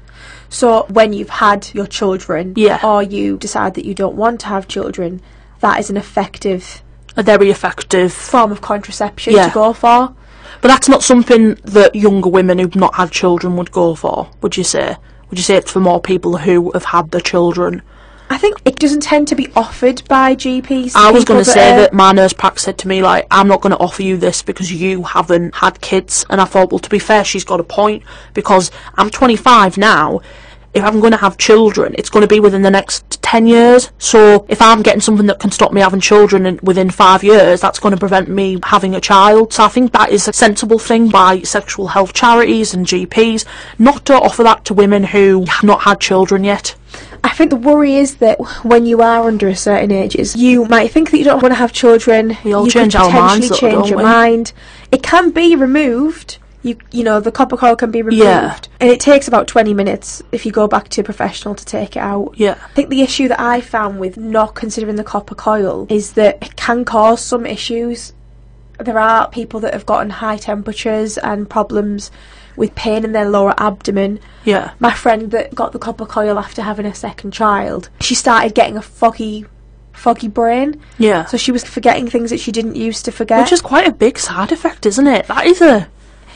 So 0.49 0.87
when 0.89 1.13
you've 1.13 1.29
had 1.29 1.69
your 1.75 1.87
children, 1.87 2.55
Yeah. 2.57 2.81
or 2.83 3.03
you 3.03 3.37
decide 3.37 3.75
that 3.75 3.85
you 3.85 3.95
don't 3.95 4.17
want 4.17 4.41
to 4.41 4.47
have 4.47 4.67
children, 4.69 5.21
that 5.61 5.79
is 5.79 5.91
an 5.91 5.97
effective 5.97 6.83
A 7.15 7.23
very 7.23 7.51
effective 7.51 8.11
form 8.11 8.51
of 8.51 8.63
contraception 8.63 9.35
Yeah. 9.35 9.49
to 9.49 9.53
go 9.53 9.75
for. 9.75 10.15
But 10.63 10.69
that's 10.69 10.89
not 10.89 11.03
something 11.03 11.59
that 11.65 11.95
younger 11.95 12.31
women 12.31 12.59
who've 12.59 12.75
not 12.75 12.95
had 12.95 13.11
children 13.11 13.55
would 13.57 13.71
go 13.71 13.95
for, 13.95 14.29
would 14.41 14.57
you 14.57 14.65
say? 14.65 14.97
Would 15.29 15.39
you 15.39 15.43
say 15.43 15.57
it's 15.57 15.71
for 15.71 15.81
more 15.81 16.01
people 16.01 16.39
who 16.39 16.71
have 16.73 16.87
had 16.87 17.11
their 17.11 17.21
children? 17.21 17.83
I 18.33 18.39
think 18.39 18.63
it 18.65 18.79
doesn't 18.79 19.03
tend 19.03 19.29
to 19.29 19.35
be 19.35 19.53
offered 19.55 20.03
by 20.09 20.35
GPs. 20.35 20.97
I 20.97 21.11
was 21.11 21.27
going 21.27 21.45
to 21.45 21.45
say 21.45 21.77
that 21.77 21.93
my 21.93 22.13
nurse 22.13 22.33
prac 22.33 22.59
said 22.59 22.79
to 22.79 22.89
me, 22.89 23.03
like, 23.03 23.27
I'm 23.31 23.47
not 23.47 23.61
going 23.61 23.73
to 23.73 23.79
offer 23.79 24.03
you 24.03 24.17
this 24.17 24.41
because 24.41 24.73
you 24.73 25.03
haven't 25.03 25.55
had 25.57 25.83
kids. 25.83 26.25
And 26.31 26.41
I 26.41 26.47
thought, 26.47 26.73
well, 26.73 26.79
to 26.79 26.89
be 26.89 26.99
fair, 26.99 27.25
she's 27.25 27.45
got 27.45 27.61
a 27.61 27.65
point 27.65 28.05
because 28.33 28.71
I'm 28.95 29.11
25 29.11 29.77
now. 29.77 30.23
If 30.73 30.83
I'm 30.83 31.01
going 31.01 31.11
to 31.11 31.19
have 31.19 31.37
children, 31.37 31.95
it's 31.99 32.09
going 32.09 32.23
to 32.23 32.27
be 32.27 32.41
within 32.41 32.63
the 32.63 32.71
next 32.71 33.21
10 33.21 33.47
years. 33.47 33.93
So 33.99 34.47
if 34.49 34.63
I'm 34.63 34.81
getting 34.81 35.03
something 35.03 35.27
that 35.27 35.39
can 35.39 35.51
stop 35.51 35.75
me 35.75 35.83
having 35.83 36.01
children 36.01 36.59
within 36.63 36.89
five 36.89 37.23
years, 37.23 37.61
that's 37.61 37.81
going 37.81 37.93
to 37.93 38.01
prevent 38.01 38.31
me 38.31 38.59
having 38.63 38.95
a 38.95 39.01
child. 39.03 39.53
So 39.53 39.65
I 39.65 39.69
think 39.69 39.93
that 39.93 40.09
is 40.09 40.27
a 40.27 40.33
sensible 40.33 40.79
thing 40.79 41.11
by 41.11 41.43
sexual 41.43 41.89
health 41.89 42.15
charities 42.15 42.73
and 42.73 42.87
GPs 42.87 43.45
not 43.79 44.07
to 44.07 44.15
offer 44.15 44.43
that 44.43 44.65
to 44.65 44.73
women 44.73 45.05
who 45.05 45.45
have 45.45 45.65
not 45.65 45.83
had 45.83 46.01
children 46.01 46.45
yet. 46.45 46.77
I 47.25 47.31
think 47.31 47.51
the 47.51 47.57
worry 47.57 47.95
is 47.97 48.17
that 48.17 48.39
when 48.65 48.85
you 48.85 49.01
are 49.01 49.27
under 49.27 49.49
a 49.49 49.57
certain 49.57 49.91
ages, 49.93 50.35
you 50.37 50.65
might 50.67 50.91
think 50.91 51.11
that 51.11 51.19
you 51.19 51.25
don't 51.25 51.43
want 51.43 51.53
to 51.53 51.57
have 51.59 51.73
children. 51.73 52.37
We 52.45 52.53
all 52.53 52.65
you 52.65 52.71
change 52.71 52.95
could 52.95 53.03
our 53.03 53.13
minds, 53.13 53.59
change 53.59 53.89
your 53.89 53.99
we? 53.99 54.05
mind. 54.05 54.53
It 54.91 55.03
can 55.03 55.31
be 55.31 55.55
removed 55.57 56.39
You 56.65 56.77
you 56.93 57.03
know 57.03 57.19
the 57.21 57.33
copper 57.33 57.57
coil 57.57 57.75
can 57.75 57.91
be 57.91 58.03
removed, 58.03 58.23
Yeah. 58.23 58.55
and 58.81 58.89
it 58.91 59.01
takes 59.01 59.27
about 59.29 59.49
twenty 59.49 59.75
minutes 59.75 60.23
if 60.31 60.47
you 60.47 60.53
go 60.53 60.69
back 60.69 60.89
to 60.91 61.01
a 61.01 61.05
professional 61.05 61.55
to 61.57 61.65
take 61.65 61.97
it 61.97 62.01
out. 62.01 62.35
Yeah. 62.37 62.57
I 62.71 62.73
think 62.75 62.89
the 62.89 63.03
issue 63.03 63.27
that 63.29 63.41
I 63.41 63.61
found 63.61 63.99
with 63.99 64.17
not 64.17 64.55
considering 64.55 64.95
the 64.97 65.03
copper 65.15 65.35
coil 65.35 65.87
is 65.91 66.13
that 66.13 66.39
it 66.41 66.55
can 66.57 66.85
cause 66.85 67.21
some 67.21 67.47
issues. 67.47 68.13
There 68.79 68.99
are 68.99 69.29
people 69.31 69.59
that 69.61 69.73
have 69.75 69.87
gotten 69.87 70.11
high 70.11 70.37
temperatures 70.39 71.19
and 71.19 71.49
problems 71.51 72.11
with 72.57 72.75
pain 72.75 73.05
in 73.05 73.13
their 73.13 73.29
lower 73.29 73.55
abdomen. 73.59 74.21
Yeah. 74.45 74.73
My 74.79 74.93
friend 74.93 75.31
that 75.31 75.55
got 75.55 75.73
the 75.73 75.79
copper 75.79 76.07
coil 76.07 76.39
after 76.39 76.63
having 76.63 76.87
a 76.87 76.95
second 76.95 77.33
child, 77.33 77.89
she 78.01 78.15
started 78.15 78.55
getting 78.55 78.77
a 78.77 78.83
foggy, 78.83 79.47
foggy 79.93 80.29
brain. 80.29 80.81
Yeah. 80.99 81.25
So 81.27 81.37
she 81.37 81.53
was 81.53 81.65
forgetting 81.65 82.09
things 82.09 82.31
that 82.31 82.41
she 82.41 82.53
didn't 82.53 82.77
used 82.77 83.05
to 83.07 83.13
forget. 83.13 83.41
Which 83.41 83.53
is 83.53 83.63
quite 83.63 83.87
a 83.87 83.93
big 83.93 84.19
side 84.19 84.53
effect, 84.53 84.87
isn't 84.87 85.07
it? 85.07 85.27
That 85.27 85.47
is 85.47 85.61
a. 85.61 85.89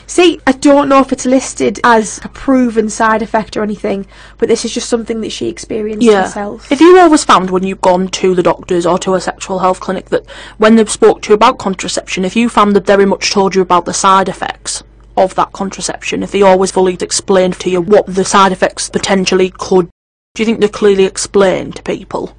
See, 0.09 0.39
I 0.47 0.53
don't 0.53 0.87
know 0.87 1.01
if 1.01 1.11
it's 1.11 1.25
listed 1.25 1.81
as 1.83 2.21
a 2.23 2.29
proven 2.29 2.89
side 2.89 3.21
effect 3.21 3.57
or 3.57 3.61
anything, 3.61 4.07
but 4.37 4.47
this 4.47 4.63
is 4.63 4.73
just 4.73 4.87
something 4.87 5.19
that 5.19 5.33
she 5.33 5.49
experienced 5.49 6.05
Yeah. 6.05 6.21
herself. 6.21 6.71
If 6.71 6.79
you 6.79 6.97
always 6.97 7.25
found 7.25 7.49
when 7.49 7.63
you've 7.63 7.81
gone 7.81 8.07
to 8.07 8.33
the 8.33 8.41
doctors 8.41 8.85
or 8.85 8.97
to 8.99 9.15
a 9.15 9.19
sexual 9.19 9.59
health 9.59 9.81
clinic 9.81 10.05
that 10.11 10.25
when 10.59 10.77
they've 10.77 10.89
spoke 10.89 11.23
to 11.23 11.29
you 11.31 11.35
about 11.35 11.57
contraception, 11.59 12.23
if 12.23 12.37
you 12.37 12.47
found 12.47 12.73
that 12.77 12.85
very 12.85 13.05
much 13.05 13.31
told 13.31 13.53
you 13.53 13.61
about 13.61 13.83
the 13.83 13.93
side 13.93 14.29
effects 14.29 14.81
of 15.17 15.35
that 15.35 15.51
contraception, 15.51 16.23
if 16.23 16.31
they 16.31 16.41
always 16.41 16.71
fully 16.71 16.95
explained 17.01 17.59
to 17.59 17.69
you 17.69 17.81
what 17.81 18.05
the 18.05 18.23
side 18.23 18.51
effects 18.51 18.89
potentially 18.89 19.49
could, 19.49 19.89
do 20.35 20.43
you 20.43 20.45
think 20.45 20.59
they 20.59 20.67
clearly 20.67 21.05
explain 21.05 21.71
to 21.71 21.81
people 21.83 22.35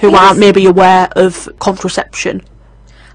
who 0.00 0.14
aren't 0.14 0.38
maybe 0.38 0.66
aware 0.66 1.08
of 1.16 1.48
contraception? 1.58 2.42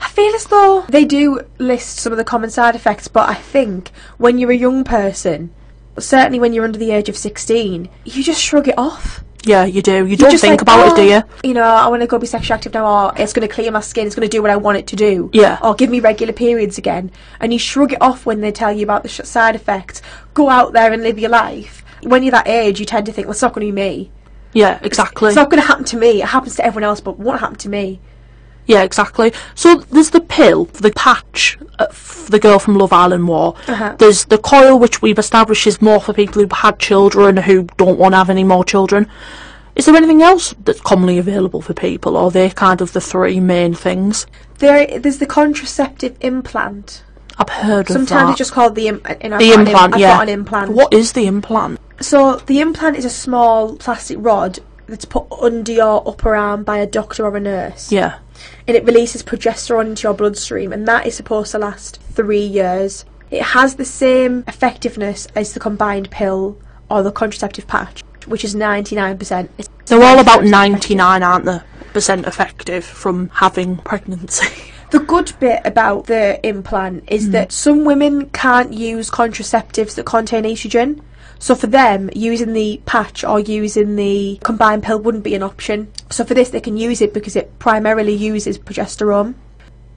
I 0.01 0.09
feel 0.09 0.33
as 0.35 0.45
though 0.45 0.85
they 0.89 1.05
do 1.05 1.41
list 1.59 1.97
some 1.97 2.11
of 2.11 2.17
the 2.17 2.25
common 2.25 2.49
side 2.49 2.75
effects, 2.75 3.07
but 3.07 3.29
I 3.29 3.35
think 3.35 3.89
when 4.17 4.37
you're 4.37 4.51
a 4.51 4.55
young 4.55 4.83
person, 4.83 5.53
certainly 5.97 6.39
when 6.39 6.51
you're 6.51 6.65
under 6.65 6.79
the 6.79 6.91
age 6.91 7.07
of 7.07 7.15
16, 7.15 7.89
you 8.03 8.23
just 8.23 8.41
shrug 8.41 8.67
it 8.67 8.77
off. 8.77 9.23
Yeah, 9.45 9.65
you 9.65 9.81
do. 9.81 10.05
You 10.05 10.15
don't 10.15 10.31
think 10.39 10.53
like, 10.53 10.61
about 10.61 10.87
it, 10.87 10.91
oh, 10.93 10.95
do 10.95 11.01
"Oh, 11.01 11.05
you? 11.05 11.49
You 11.49 11.53
know, 11.53 11.63
I 11.63 11.87
want 11.87 12.01
to 12.01 12.07
go 12.07 12.17
be 12.17 12.27
sexually 12.27 12.55
active 12.55 12.73
now, 12.73 13.07
or 13.07 13.13
it's 13.17 13.33
going 13.33 13.47
to 13.47 13.53
clear 13.53 13.71
my 13.71 13.81
skin, 13.81 14.07
it's 14.07 14.15
going 14.15 14.27
to 14.27 14.31
do 14.31 14.41
what 14.41 14.51
I 14.51 14.55
want 14.55 14.77
it 14.77 14.87
to 14.87 14.95
do. 14.95 15.29
Yeah. 15.33 15.59
Or 15.61 15.75
give 15.75 15.89
me 15.89 15.99
regular 15.99 16.33
periods 16.33 16.77
again. 16.77 17.11
And 17.39 17.51
you 17.51 17.59
shrug 17.59 17.93
it 17.93 18.01
off 18.01 18.25
when 18.25 18.41
they 18.41 18.51
tell 18.51 18.71
you 18.71 18.83
about 18.83 19.03
the 19.03 19.09
sh- 19.09 19.21
side 19.23 19.55
effects. 19.55 20.01
Go 20.33 20.49
out 20.49 20.73
there 20.73 20.93
and 20.93 21.03
live 21.03 21.19
your 21.19 21.29
life. 21.29 21.83
When 22.03 22.23
you're 22.23 22.31
that 22.31 22.47
age, 22.47 22.79
you 22.79 22.85
tend 22.85 23.05
to 23.07 23.11
think, 23.11 23.27
well, 23.27 23.33
it's 23.33 23.41
not 23.41 23.53
going 23.53 23.67
to 23.67 23.73
be 23.73 23.75
me. 23.75 24.11
Yeah, 24.53 24.79
exactly. 24.81 25.29
It's 25.29 25.35
not 25.35 25.49
going 25.49 25.61
to 25.61 25.67
happen 25.67 25.83
to 25.85 25.97
me. 25.97 26.21
It 26.21 26.27
happens 26.27 26.55
to 26.55 26.65
everyone 26.65 26.87
else, 26.87 27.01
but 27.01 27.19
won't 27.19 27.39
happen 27.39 27.57
to 27.57 27.69
me. 27.69 27.99
Yeah, 28.65 28.83
exactly. 28.83 29.33
So 29.55 29.75
there's 29.75 30.11
the 30.11 30.21
pill, 30.21 30.65
the 30.65 30.91
patch, 30.91 31.57
uh, 31.79 31.87
the 32.29 32.39
girl 32.39 32.59
from 32.59 32.77
Love 32.77 32.93
Island 32.93 33.27
War. 33.27 33.55
Uh-huh. 33.67 33.95
There's 33.99 34.25
the 34.25 34.37
coil, 34.37 34.79
which 34.79 35.01
we've 35.01 35.19
established 35.19 35.67
is 35.67 35.81
more 35.81 35.99
for 35.99 36.13
people 36.13 36.41
who've 36.41 36.51
had 36.51 36.79
children 36.79 37.37
who 37.37 37.63
don't 37.77 37.99
want 37.99 38.13
to 38.13 38.17
have 38.17 38.29
any 38.29 38.43
more 38.43 38.63
children. 38.63 39.09
Is 39.75 39.85
there 39.85 39.95
anything 39.95 40.21
else 40.21 40.53
that's 40.63 40.81
commonly 40.81 41.17
available 41.17 41.61
for 41.61 41.73
people, 41.73 42.15
or 42.15 42.25
are 42.25 42.31
they 42.31 42.49
kind 42.51 42.79
of 42.79 42.93
the 42.93 43.01
three 43.01 43.39
main 43.39 43.73
things? 43.73 44.27
There, 44.59 44.99
there's 44.99 45.17
the 45.17 45.25
contraceptive 45.25 46.15
implant. 46.21 47.03
I've 47.39 47.49
heard 47.49 47.81
of 47.81 47.87
that. 47.87 47.93
Sometimes 47.93 48.29
it's 48.29 48.37
just 48.37 48.51
called 48.51 48.75
the 48.75 48.87
im- 48.87 49.01
you 49.23 49.29
know, 49.29 49.35
I've 49.37 49.39
the 49.39 49.51
an 49.53 49.61
im- 49.61 49.67
implant, 49.67 49.97
yeah. 49.97 50.21
an 50.21 50.29
implant. 50.29 50.71
What 50.71 50.93
is 50.93 51.13
the 51.13 51.25
implant? 51.25 51.79
So 51.99 52.35
the 52.35 52.59
implant 52.61 52.97
is 52.97 53.05
a 53.05 53.09
small 53.09 53.75
plastic 53.75 54.17
rod 54.21 54.59
that's 54.87 55.05
put 55.05 55.25
under 55.31 55.71
your 55.71 56.07
upper 56.07 56.35
arm 56.35 56.63
by 56.63 56.77
a 56.77 56.85
doctor 56.85 57.25
or 57.25 57.35
a 57.35 57.39
nurse. 57.39 57.91
Yeah. 57.91 58.19
And 58.67 58.77
it 58.77 58.85
releases 58.85 59.23
progesterone 59.23 59.87
into 59.87 60.03
your 60.07 60.13
bloodstream, 60.13 60.71
and 60.71 60.87
that 60.87 61.05
is 61.05 61.15
supposed 61.15 61.51
to 61.51 61.57
last 61.57 62.01
three 62.01 62.45
years. 62.45 63.05
It 63.31 63.41
has 63.41 63.75
the 63.75 63.85
same 63.85 64.43
effectiveness 64.47 65.27
as 65.35 65.53
the 65.53 65.59
combined 65.59 66.11
pill 66.11 66.57
or 66.89 67.03
the 67.03 67.11
contraceptive 67.11 67.67
patch, 67.67 68.03
which 68.25 68.43
is 68.43 68.55
99%. 68.55 69.49
It's 69.57 69.69
They're 69.85 70.03
all 70.03 70.19
about 70.19 70.41
99% 70.41 70.49
99, 70.49 71.23
aren't 71.23 71.45
they? 71.45 71.59
Percent 71.93 72.25
effective 72.25 72.85
from 72.85 73.29
having 73.29 73.77
pregnancy. 73.77 74.47
The 74.93 74.99
good 74.99 75.33
bit 75.39 75.59
about 75.65 76.05
the 76.05 76.39
implant 76.47 77.05
is 77.07 77.25
hmm. 77.25 77.31
that 77.31 77.51
some 77.51 77.83
women 77.83 78.29
can't 78.29 78.71
use 78.71 79.09
contraceptives 79.09 79.95
that 79.95 80.05
contain 80.05 80.43
estrogen. 80.43 81.01
So 81.43 81.55
for 81.55 81.67
them, 81.67 82.09
using 82.15 82.53
the 82.53 82.81
patch 82.85 83.25
or 83.25 83.37
using 83.37 83.97
the 83.97 84.39
combined 84.45 84.81
pill 84.81 84.97
wouldn't 84.97 85.25
be 85.25 85.35
an 85.35 85.43
option. 85.43 85.91
So 86.09 86.23
for 86.23 86.33
this, 86.33 86.51
they 86.51 86.61
can 86.61 86.77
use 86.77 87.01
it 87.01 87.13
because 87.13 87.35
it 87.35 87.59
primarily 87.59 88.13
uses 88.13 88.57
progesterone. 88.57 89.33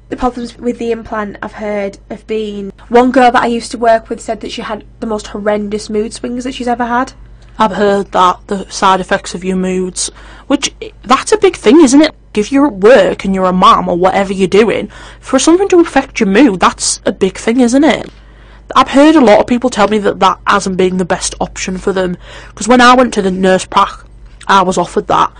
The 0.09 0.17
problems 0.17 0.59
with 0.59 0.81
the 0.81 0.91
implant 0.91 1.37
I've 1.41 1.53
heard 1.53 1.99
have 2.11 2.27
been 2.27 2.73
one 2.89 3.13
girl 3.13 3.31
that 3.31 3.45
I 3.45 3.47
used 3.47 3.71
to 3.71 3.79
work 3.79 4.09
with 4.09 4.21
said 4.21 4.41
that 4.41 4.51
she 4.51 4.63
had 4.63 4.85
the 4.99 5.07
most 5.07 5.29
horrendous 5.29 5.89
mood 5.89 6.13
swings 6.13 6.43
that 6.43 6.55
she's 6.55 6.67
ever 6.67 6.85
had. 6.85 7.13
I've 7.61 7.77
heard 7.77 8.11
that 8.11 8.49
the 8.49 8.69
side 8.69 8.99
effects 8.99 9.33
of 9.33 9.45
your 9.45 9.57
moods, 9.57 10.09
which 10.49 10.75
that's 11.05 11.31
a 11.31 11.39
big 11.39 11.55
thing, 11.55 11.81
isn't 11.81 12.03
it? 12.03 12.13
If 12.35 12.51
you're 12.51 12.67
at 12.67 12.75
work 12.75 13.25
and 13.25 13.33
you're 13.37 13.45
a 13.45 13.53
mum 13.53 13.89
or 13.89 13.97
whatever 13.97 14.33
you're 14.33 14.49
doing, 14.49 14.89
for 15.21 15.39
something 15.39 15.69
to 15.69 15.79
affect 15.79 16.19
your 16.19 16.29
mood, 16.29 16.59
that's 16.59 17.01
a 17.07 17.13
big 17.13 17.39
thing, 17.39 17.61
isn't 17.61 17.85
it? 17.85 18.11
I've 18.75 18.89
heard 18.89 19.15
a 19.15 19.25
lot 19.25 19.39
of 19.39 19.47
people 19.47 19.71
tell 19.71 19.89
me 19.89 19.99
that 19.99 20.21
that 20.21 20.41
hasn't 20.47 20.77
been 20.77 20.97
the 20.97 21.05
best 21.05 21.35
option 21.41 21.79
for 21.79 21.93
them. 21.93 22.17
Because 22.49 22.67
when 22.67 22.81
I 22.81 22.95
went 22.95 23.15
to 23.15 23.23
the 23.23 23.31
nurse 23.31 23.65
prac, 23.65 24.05
I 24.49 24.63
was 24.63 24.79
offered 24.79 25.07
that, 25.07 25.33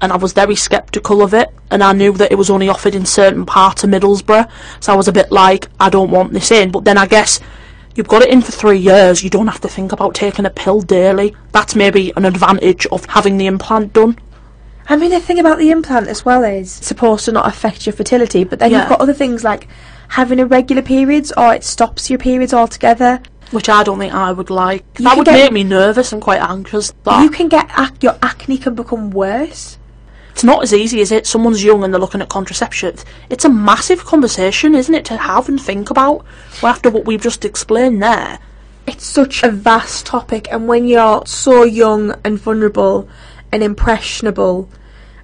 and 0.00 0.12
I 0.12 0.16
was 0.16 0.32
very 0.32 0.56
sceptical 0.56 1.22
of 1.22 1.34
it, 1.34 1.50
and 1.70 1.82
I 1.82 1.92
knew 1.92 2.12
that 2.12 2.32
it 2.32 2.36
was 2.36 2.50
only 2.50 2.68
offered 2.68 2.94
in 2.94 3.06
certain 3.06 3.46
parts 3.46 3.84
of 3.84 3.90
Middlesbrough, 3.90 4.50
so 4.80 4.92
I 4.92 4.96
was 4.96 5.08
a 5.08 5.12
bit 5.12 5.30
like, 5.30 5.68
I 5.78 5.88
don't 5.88 6.10
want 6.10 6.32
this 6.32 6.50
in. 6.50 6.70
But 6.70 6.84
then 6.84 6.98
I 6.98 7.06
guess 7.06 7.40
you've 7.94 8.08
got 8.08 8.22
it 8.22 8.30
in 8.30 8.42
for 8.42 8.52
three 8.52 8.78
years, 8.78 9.22
you 9.22 9.30
don't 9.30 9.46
have 9.46 9.60
to 9.60 9.68
think 9.68 9.92
about 9.92 10.14
taking 10.14 10.46
a 10.46 10.50
pill 10.50 10.80
daily. 10.80 11.34
That's 11.52 11.74
maybe 11.74 12.12
an 12.16 12.24
advantage 12.24 12.86
of 12.86 13.04
having 13.06 13.38
the 13.38 13.46
implant 13.46 13.92
done. 13.92 14.18
I 14.88 14.96
mean, 14.96 15.10
the 15.10 15.20
thing 15.20 15.38
about 15.38 15.58
the 15.58 15.70
implant 15.70 16.08
as 16.08 16.24
well 16.24 16.44
is 16.44 16.78
it's 16.78 16.86
supposed 16.86 17.24
to 17.24 17.32
not 17.32 17.46
affect 17.46 17.86
your 17.86 17.94
fertility, 17.94 18.44
but 18.44 18.58
then 18.58 18.70
Yeah. 18.70 18.80
you've 18.80 18.88
got 18.90 19.00
other 19.00 19.14
things 19.14 19.42
like 19.42 19.66
having 20.08 20.38
irregular 20.38 20.82
periods 20.82 21.32
or 21.36 21.54
it 21.54 21.64
stops 21.64 22.10
your 22.10 22.18
periods 22.18 22.52
altogether. 22.52 23.20
Which 23.50 23.68
I 23.68 23.82
don't 23.82 23.98
think 23.98 24.12
I 24.12 24.32
would 24.32 24.50
like. 24.50 24.84
You 24.98 25.04
that 25.04 25.16
would 25.16 25.26
get- 25.26 25.34
make 25.34 25.52
me 25.52 25.64
nervous 25.64 26.12
and 26.12 26.20
quite 26.20 26.40
anxious. 26.42 26.92
That 27.04 27.22
You 27.22 27.30
can 27.30 27.48
get 27.48 27.68
ac- 27.78 27.92
your 28.00 28.16
acne 28.22 28.58
can 28.58 28.74
become 28.74 29.10
worse. 29.10 29.78
it's 30.32 30.42
not 30.44 30.62
as 30.64 30.74
easy 30.74 31.00
as 31.00 31.12
it. 31.12 31.26
Someone's 31.28 31.62
young 31.62 31.84
and 31.84 31.94
they're 31.94 32.00
looking 32.00 32.20
at 32.20 32.28
contraception. 32.28 32.96
It's 33.30 33.44
a 33.44 33.48
massive 33.48 34.04
conversation, 34.04 34.74
isn't 34.74 34.94
it, 34.94 35.04
to 35.06 35.16
have 35.16 35.48
and 35.48 35.60
think 35.60 35.90
about. 35.90 36.24
Well, 36.60 36.72
after 36.72 36.90
what 36.90 37.06
we've 37.06 37.22
just 37.22 37.44
explained 37.44 38.02
there. 38.02 38.38
It's 38.86 39.06
such 39.06 39.42
a 39.44 39.50
vast 39.50 40.04
topic, 40.06 40.48
and 40.50 40.66
when 40.68 40.86
you're 40.86 41.22
so 41.24 41.62
young 41.62 42.16
and 42.24 42.38
vulnerable 42.38 43.08
and 43.54 43.62
impressionable, 43.62 44.68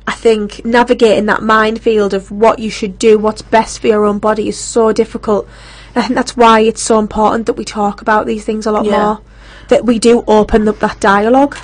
I 0.06 0.12
think 0.12 0.64
navigating 0.64 1.26
that 1.26 1.42
minefield 1.42 2.14
of 2.14 2.30
what 2.30 2.60
you 2.60 2.70
should 2.70 2.96
do, 2.96 3.18
what's 3.18 3.42
best 3.42 3.80
for 3.80 3.88
your 3.88 4.04
own 4.04 4.20
body, 4.20 4.48
is 4.48 4.56
so 4.56 4.92
difficult. 4.92 5.48
And 5.96 6.04
I 6.04 6.06
think 6.06 6.14
that's 6.14 6.36
why 6.36 6.60
it's 6.60 6.80
so 6.80 7.00
important 7.00 7.46
that 7.46 7.54
we 7.54 7.64
talk 7.64 8.00
about 8.00 8.26
these 8.26 8.44
things 8.44 8.66
a 8.66 8.70
lot 8.70 8.84
Yeah. 8.84 9.02
more. 9.02 9.20
That 9.66 9.84
we 9.84 9.98
do 9.98 10.22
open 10.28 10.68
up 10.68 10.78
that 10.78 11.00
dialogue. 11.00 11.56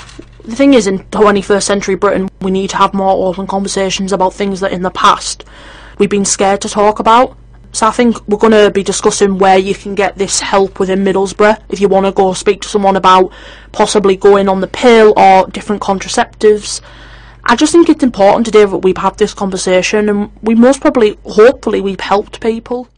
The 0.44 0.56
thing 0.56 0.74
is, 0.74 0.88
in 0.88 1.04
21st 1.10 1.66
century 1.66 1.94
Britain, 1.94 2.28
we 2.40 2.50
need 2.50 2.70
to 2.70 2.76
have 2.78 2.92
more 2.92 3.28
open 3.28 3.46
conversations 3.46 4.12
about 4.12 4.34
things 4.34 4.58
that 4.58 4.72
in 4.72 4.82
the 4.82 4.90
past 4.90 5.44
we've 5.98 6.10
been 6.10 6.24
scared 6.24 6.60
to 6.62 6.68
talk 6.68 6.98
about. 6.98 7.36
So 7.76 7.86
I 7.86 7.90
think 7.90 8.26
we're 8.26 8.38
going 8.38 8.54
to 8.54 8.70
be 8.70 8.82
discussing 8.82 9.36
where 9.36 9.58
you 9.58 9.74
can 9.74 9.94
get 9.94 10.16
this 10.16 10.40
help 10.40 10.80
within 10.80 11.04
Middlesbrough 11.04 11.60
if 11.68 11.78
you 11.78 11.88
want 11.88 12.06
to 12.06 12.12
go 12.12 12.32
speak 12.32 12.62
to 12.62 12.68
someone 12.68 12.96
about 12.96 13.30
possibly 13.72 14.16
going 14.16 14.48
on 14.48 14.62
the 14.62 14.66
pill 14.66 15.12
or 15.14 15.46
different 15.48 15.82
contraceptives. 15.82 16.80
I 17.44 17.54
just 17.54 17.72
think 17.72 17.90
it's 17.90 18.02
important 18.02 18.46
today 18.46 18.64
that 18.64 18.78
we've 18.78 18.96
had 18.96 19.18
this 19.18 19.34
conversation 19.34 20.08
and 20.08 20.32
we 20.40 20.54
most 20.54 20.80
probably, 20.80 21.18
hopefully, 21.26 21.82
we've 21.82 22.00
helped 22.00 22.40
people. 22.40 22.88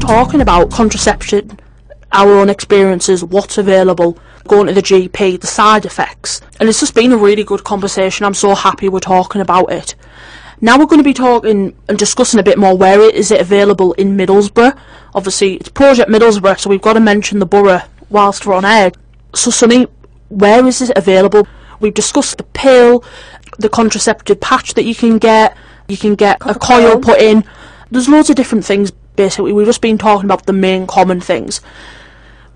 Talking 0.00 0.40
about 0.40 0.70
contraception, 0.70 1.60
our 2.12 2.32
own 2.32 2.48
experiences, 2.48 3.22
what's 3.22 3.58
available, 3.58 4.18
going 4.46 4.66
to 4.66 4.72
the 4.72 4.82
GP, 4.82 5.40
the 5.40 5.46
side 5.46 5.84
effects, 5.84 6.40
and 6.58 6.68
it's 6.68 6.80
just 6.80 6.94
been 6.94 7.12
a 7.12 7.16
really 7.16 7.44
good 7.44 7.62
conversation. 7.62 8.24
I'm 8.24 8.32
so 8.32 8.54
happy 8.54 8.88
we're 8.88 9.00
talking 9.00 9.42
about 9.42 9.70
it. 9.70 9.94
Now 10.60 10.78
we're 10.78 10.86
going 10.86 11.00
to 11.00 11.04
be 11.04 11.14
talking 11.14 11.76
and 11.88 11.98
discussing 11.98 12.40
a 12.40 12.42
bit 12.42 12.58
more 12.58 12.76
where 12.76 13.00
it 13.02 13.14
is 13.14 13.30
it 13.30 13.40
available 13.40 13.92
in 13.94 14.16
Middlesbrough. 14.16 14.78
Obviously, 15.14 15.56
it's 15.56 15.68
Project 15.68 16.10
Middlesbrough, 16.10 16.58
so 16.60 16.70
we've 16.70 16.82
got 16.82 16.94
to 16.94 17.00
mention 17.00 17.38
the 17.38 17.46
borough 17.46 17.82
whilst 18.08 18.46
we're 18.46 18.54
on 18.54 18.64
air. 18.64 18.90
So, 19.34 19.50
Sonny, 19.50 19.86
where 20.30 20.66
is 20.66 20.80
it 20.80 20.96
available? 20.96 21.46
We've 21.80 21.94
discussed 21.94 22.38
the 22.38 22.44
pill, 22.44 23.04
the 23.58 23.68
contraceptive 23.68 24.40
patch 24.40 24.74
that 24.74 24.84
you 24.84 24.94
can 24.94 25.18
get. 25.18 25.56
You 25.86 25.96
can 25.96 26.14
get 26.14 26.38
a 26.40 26.54
coil. 26.54 26.98
put 26.98 27.20
in. 27.20 27.44
There's 27.90 28.08
loads 28.08 28.30
of 28.30 28.36
different 28.36 28.64
things. 28.64 28.92
Basically, 29.18 29.52
we've 29.52 29.66
just 29.66 29.80
been 29.80 29.98
talking 29.98 30.26
about 30.26 30.46
the 30.46 30.52
main 30.52 30.86
common 30.86 31.20
things. 31.20 31.60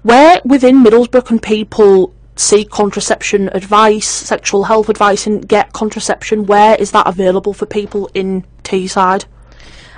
Where 0.04 0.40
within 0.44 0.84
Middlesbrough 0.84 1.26
can 1.26 1.40
people 1.40 2.14
seek 2.36 2.70
contraception 2.70 3.50
advice, 3.52 4.08
sexual 4.08 4.62
health 4.64 4.88
advice, 4.88 5.26
and 5.26 5.46
get 5.46 5.72
contraception? 5.72 6.46
Where 6.46 6.76
is 6.76 6.92
that 6.92 7.08
available 7.08 7.52
for 7.52 7.66
people 7.66 8.08
in 8.14 8.44
Teesside? 8.62 9.24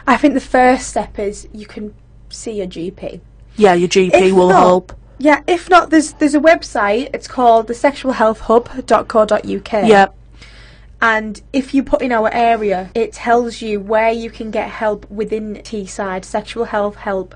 I 0.06 0.16
think 0.16 0.32
the 0.32 0.40
first 0.40 0.88
step 0.88 1.18
is 1.18 1.46
you 1.52 1.66
can 1.66 1.94
see 2.30 2.52
your 2.52 2.66
GP. 2.66 3.20
Yeah, 3.56 3.74
your 3.74 3.88
GP 3.88 4.14
If 4.14 4.34
will 4.34 4.48
not- 4.48 4.62
help. 4.62 4.92
Yeah, 5.18 5.42
if 5.46 5.68
not, 5.68 5.90
there's 5.90 6.14
there's 6.14 6.34
a 6.34 6.40
website. 6.40 7.10
It's 7.12 7.28
called 7.28 7.66
the 7.66 7.74
sexualhealthhub.co.uk. 7.74 9.86
Yeah, 9.86 10.06
And 11.04 11.42
if 11.52 11.74
you 11.74 11.82
put 11.82 12.00
in 12.00 12.12
our 12.12 12.32
area, 12.32 12.90
it 12.94 13.12
tells 13.12 13.60
you 13.60 13.78
where 13.78 14.10
you 14.10 14.30
can 14.30 14.50
get 14.50 14.70
help 14.70 15.08
within 15.10 15.56
Teesside, 15.56 16.24
sexual 16.24 16.64
health 16.64 16.96
help, 16.96 17.34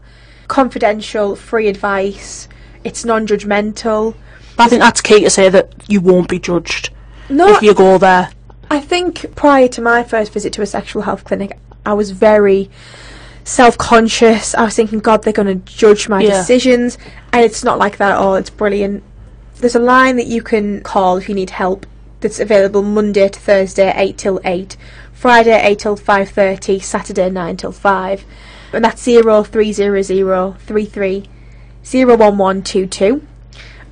confidential, 0.48 1.36
free 1.36 1.68
advice. 1.68 2.48
It's 2.82 3.04
non-judgmental. 3.04 4.14
I 4.58 4.70
think 4.70 4.80
that's 4.80 5.02
key 5.02 5.20
to 5.20 5.28
say 5.28 5.50
that 5.50 5.74
you 5.86 6.00
won't 6.00 6.30
be 6.30 6.38
judged 6.38 6.88
No, 7.28 7.48
if 7.54 7.60
you 7.62 7.74
go 7.74 7.98
there. 7.98 8.30
I 8.70 8.80
think 8.80 9.34
prior 9.36 9.68
to 9.68 9.82
my 9.82 10.02
first 10.02 10.32
visit 10.32 10.54
to 10.54 10.62
a 10.62 10.66
sexual 10.66 11.02
health 11.02 11.24
clinic, 11.24 11.58
I 11.84 11.92
was 11.92 12.12
very 12.12 12.70
self-conscious. 13.44 14.54
I 14.54 14.64
was 14.64 14.76
thinking, 14.76 15.00
God, 15.00 15.24
they're 15.24 15.32
going 15.34 15.60
to 15.60 15.72
judge 15.72 16.08
my 16.08 16.22
Yeah. 16.22 16.30
decisions, 16.38 16.96
and 17.34 17.44
it's 17.44 17.62
not 17.62 17.78
like 17.78 17.98
that 17.98 18.12
at 18.12 18.16
all. 18.16 18.36
It's 18.36 18.48
brilliant. 18.48 19.02
There's 19.56 19.74
a 19.74 19.78
line 19.80 20.16
that 20.16 20.26
you 20.26 20.40
can 20.40 20.80
call 20.80 21.18
if 21.18 21.28
you 21.28 21.34
need 21.34 21.50
help. 21.50 21.84
That's 22.20 22.40
available 22.40 22.82
Monday 22.82 23.28
to 23.28 23.38
Thursday, 23.38 23.92
eight 23.94 24.18
till 24.18 24.40
eight, 24.44 24.76
Friday 25.12 25.60
eight 25.62 25.78
till 25.80 25.96
five 25.96 26.30
thirty, 26.30 26.80
Saturday 26.80 27.30
nine 27.30 27.56
till 27.56 27.72
five, 27.72 28.24
and 28.72 28.84
that's 28.84 29.02
zero 29.02 29.44
three 29.44 29.72
zero 29.72 30.02
zero 30.02 30.56
three 30.66 30.84
three 30.84 31.24
zero 31.84 32.16
one 32.16 32.36
one 32.38 32.62
two 32.62 32.86
two. 32.86 33.26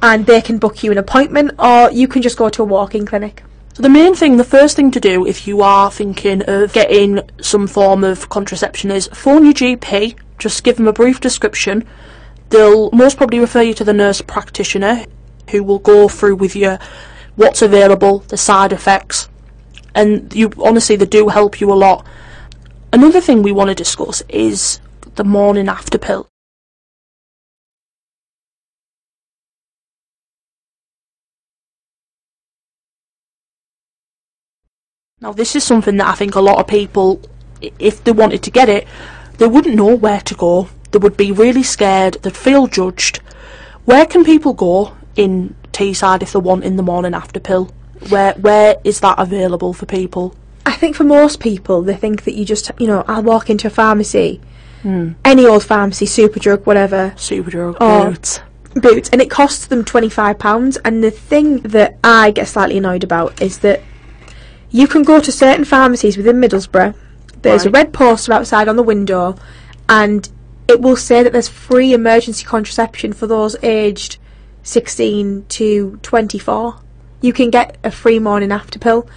And 0.02 0.26
they 0.26 0.42
can 0.42 0.58
book 0.58 0.82
you 0.82 0.90
an 0.90 0.98
appointment, 0.98 1.52
or 1.58 1.90
you 1.90 2.08
can 2.08 2.20
just 2.20 2.36
go 2.36 2.48
to 2.48 2.62
a 2.62 2.64
walk-in 2.64 3.06
clinic. 3.06 3.42
So 3.74 3.82
the 3.82 3.88
main 3.88 4.14
thing, 4.14 4.36
the 4.36 4.44
first 4.44 4.74
thing 4.74 4.90
to 4.90 5.00
do 5.00 5.26
if 5.26 5.46
you 5.46 5.62
are 5.62 5.90
thinking 5.90 6.42
of 6.48 6.72
getting 6.72 7.20
some 7.40 7.66
form 7.66 8.04
of 8.04 8.28
contraception 8.28 8.90
is 8.90 9.08
phone 9.08 9.44
your 9.44 9.54
GP, 9.54 10.16
just 10.38 10.64
give 10.64 10.76
them 10.76 10.88
a 10.88 10.92
brief 10.92 11.20
description. 11.20 11.84
They'll 12.50 12.90
most 12.90 13.16
probably 13.16 13.38
refer 13.38 13.62
you 13.62 13.74
to 13.74 13.84
the 13.84 13.92
nurse 13.92 14.20
practitioner 14.20 15.04
who 15.50 15.62
will 15.62 15.78
go 15.78 16.08
through 16.08 16.36
with 16.36 16.56
you 16.56 16.78
what's 17.36 17.62
available, 17.62 18.20
the 18.28 18.36
side 18.36 18.72
effects, 18.72 19.28
and 19.94 20.34
you 20.34 20.50
honestly 20.58 20.96
they 20.96 21.06
do 21.06 21.28
help 21.28 21.60
you 21.60 21.72
a 21.72 21.74
lot. 21.74 22.04
Another 22.92 23.20
thing 23.20 23.42
we 23.42 23.52
want 23.52 23.68
to 23.68 23.74
discuss 23.74 24.22
is 24.28 24.80
the 25.14 25.24
morning 25.24 25.68
after 25.68 25.98
pill. 25.98 26.28
Now, 35.18 35.32
this 35.32 35.56
is 35.56 35.64
something 35.64 35.96
that 35.96 36.06
I 36.06 36.14
think 36.14 36.34
a 36.34 36.40
lot 36.40 36.58
of 36.58 36.66
people, 36.66 37.22
if 37.60 38.04
they 38.04 38.12
wanted 38.12 38.42
to 38.42 38.50
get 38.50 38.68
it, 38.68 38.86
they 39.38 39.46
wouldn't 39.46 39.74
know 39.74 39.94
where 39.94 40.20
to 40.20 40.34
go. 40.34 40.68
They 40.90 40.98
would 40.98 41.16
be 41.16 41.32
really 41.32 41.62
scared. 41.62 42.18
They'd 42.22 42.36
feel 42.36 42.66
judged. 42.66 43.16
Where 43.86 44.04
can 44.06 44.24
people 44.24 44.52
go 44.52 44.94
in 45.16 45.56
Teesside 45.76 46.22
if 46.22 46.32
they 46.32 46.38
want 46.38 46.64
in 46.64 46.76
the 46.76 46.82
morning 46.82 47.12
after 47.12 47.38
pill? 47.38 47.70
Where 48.08 48.32
where 48.34 48.76
is 48.82 49.00
that 49.00 49.18
available 49.18 49.72
for 49.72 49.84
people? 49.84 50.34
I 50.64 50.72
think 50.72 50.96
for 50.96 51.04
most 51.04 51.38
people, 51.38 51.82
they 51.82 51.94
think 51.94 52.24
that 52.24 52.34
you 52.34 52.44
just, 52.44 52.70
you 52.78 52.86
know, 52.86 53.04
I'll 53.06 53.22
walk 53.22 53.50
into 53.50 53.66
a 53.68 53.70
pharmacy, 53.70 54.40
hmm. 54.82 55.12
any 55.24 55.46
old 55.46 55.64
pharmacy, 55.64 56.06
Superdrug, 56.06 56.66
whatever, 56.66 57.12
Superdrug, 57.16 57.76
Oh. 57.80 58.10
Boots. 58.10 58.40
Boots, 58.74 59.08
and 59.10 59.22
it 59.22 59.30
costs 59.30 59.66
them 59.66 59.84
£25. 59.84 60.76
And 60.84 61.02
the 61.02 61.10
thing 61.10 61.60
that 61.60 61.96
I 62.04 62.30
get 62.30 62.48
slightly 62.48 62.76
annoyed 62.78 63.04
about 63.04 63.40
is 63.40 63.60
that 63.60 63.80
you 64.70 64.86
can 64.86 65.02
go 65.02 65.20
to 65.20 65.32
certain 65.32 65.64
pharmacies 65.64 66.16
within 66.16 66.36
Middlesbrough, 66.36 66.94
there's 67.42 67.64
a 67.64 67.70
red 67.70 67.92
poster 67.92 68.32
outside 68.32 68.68
on 68.68 68.76
the 68.76 68.82
window, 68.82 69.36
and 69.88 70.28
it 70.68 70.80
will 70.80 70.96
say 70.96 71.22
that 71.22 71.32
there's 71.32 71.48
free 71.48 71.92
emergency 71.92 72.44
contraception 72.44 73.12
for 73.12 73.26
those 73.26 73.56
aged 73.62 74.18
16 74.66 75.46
to 75.48 75.98
24. 76.02 76.76
You 77.20 77.32
can 77.32 77.50
get 77.50 77.78
a 77.84 77.90
free 77.90 78.18
morning 78.18 78.50
after 78.52 78.78
pill. 78.78 79.08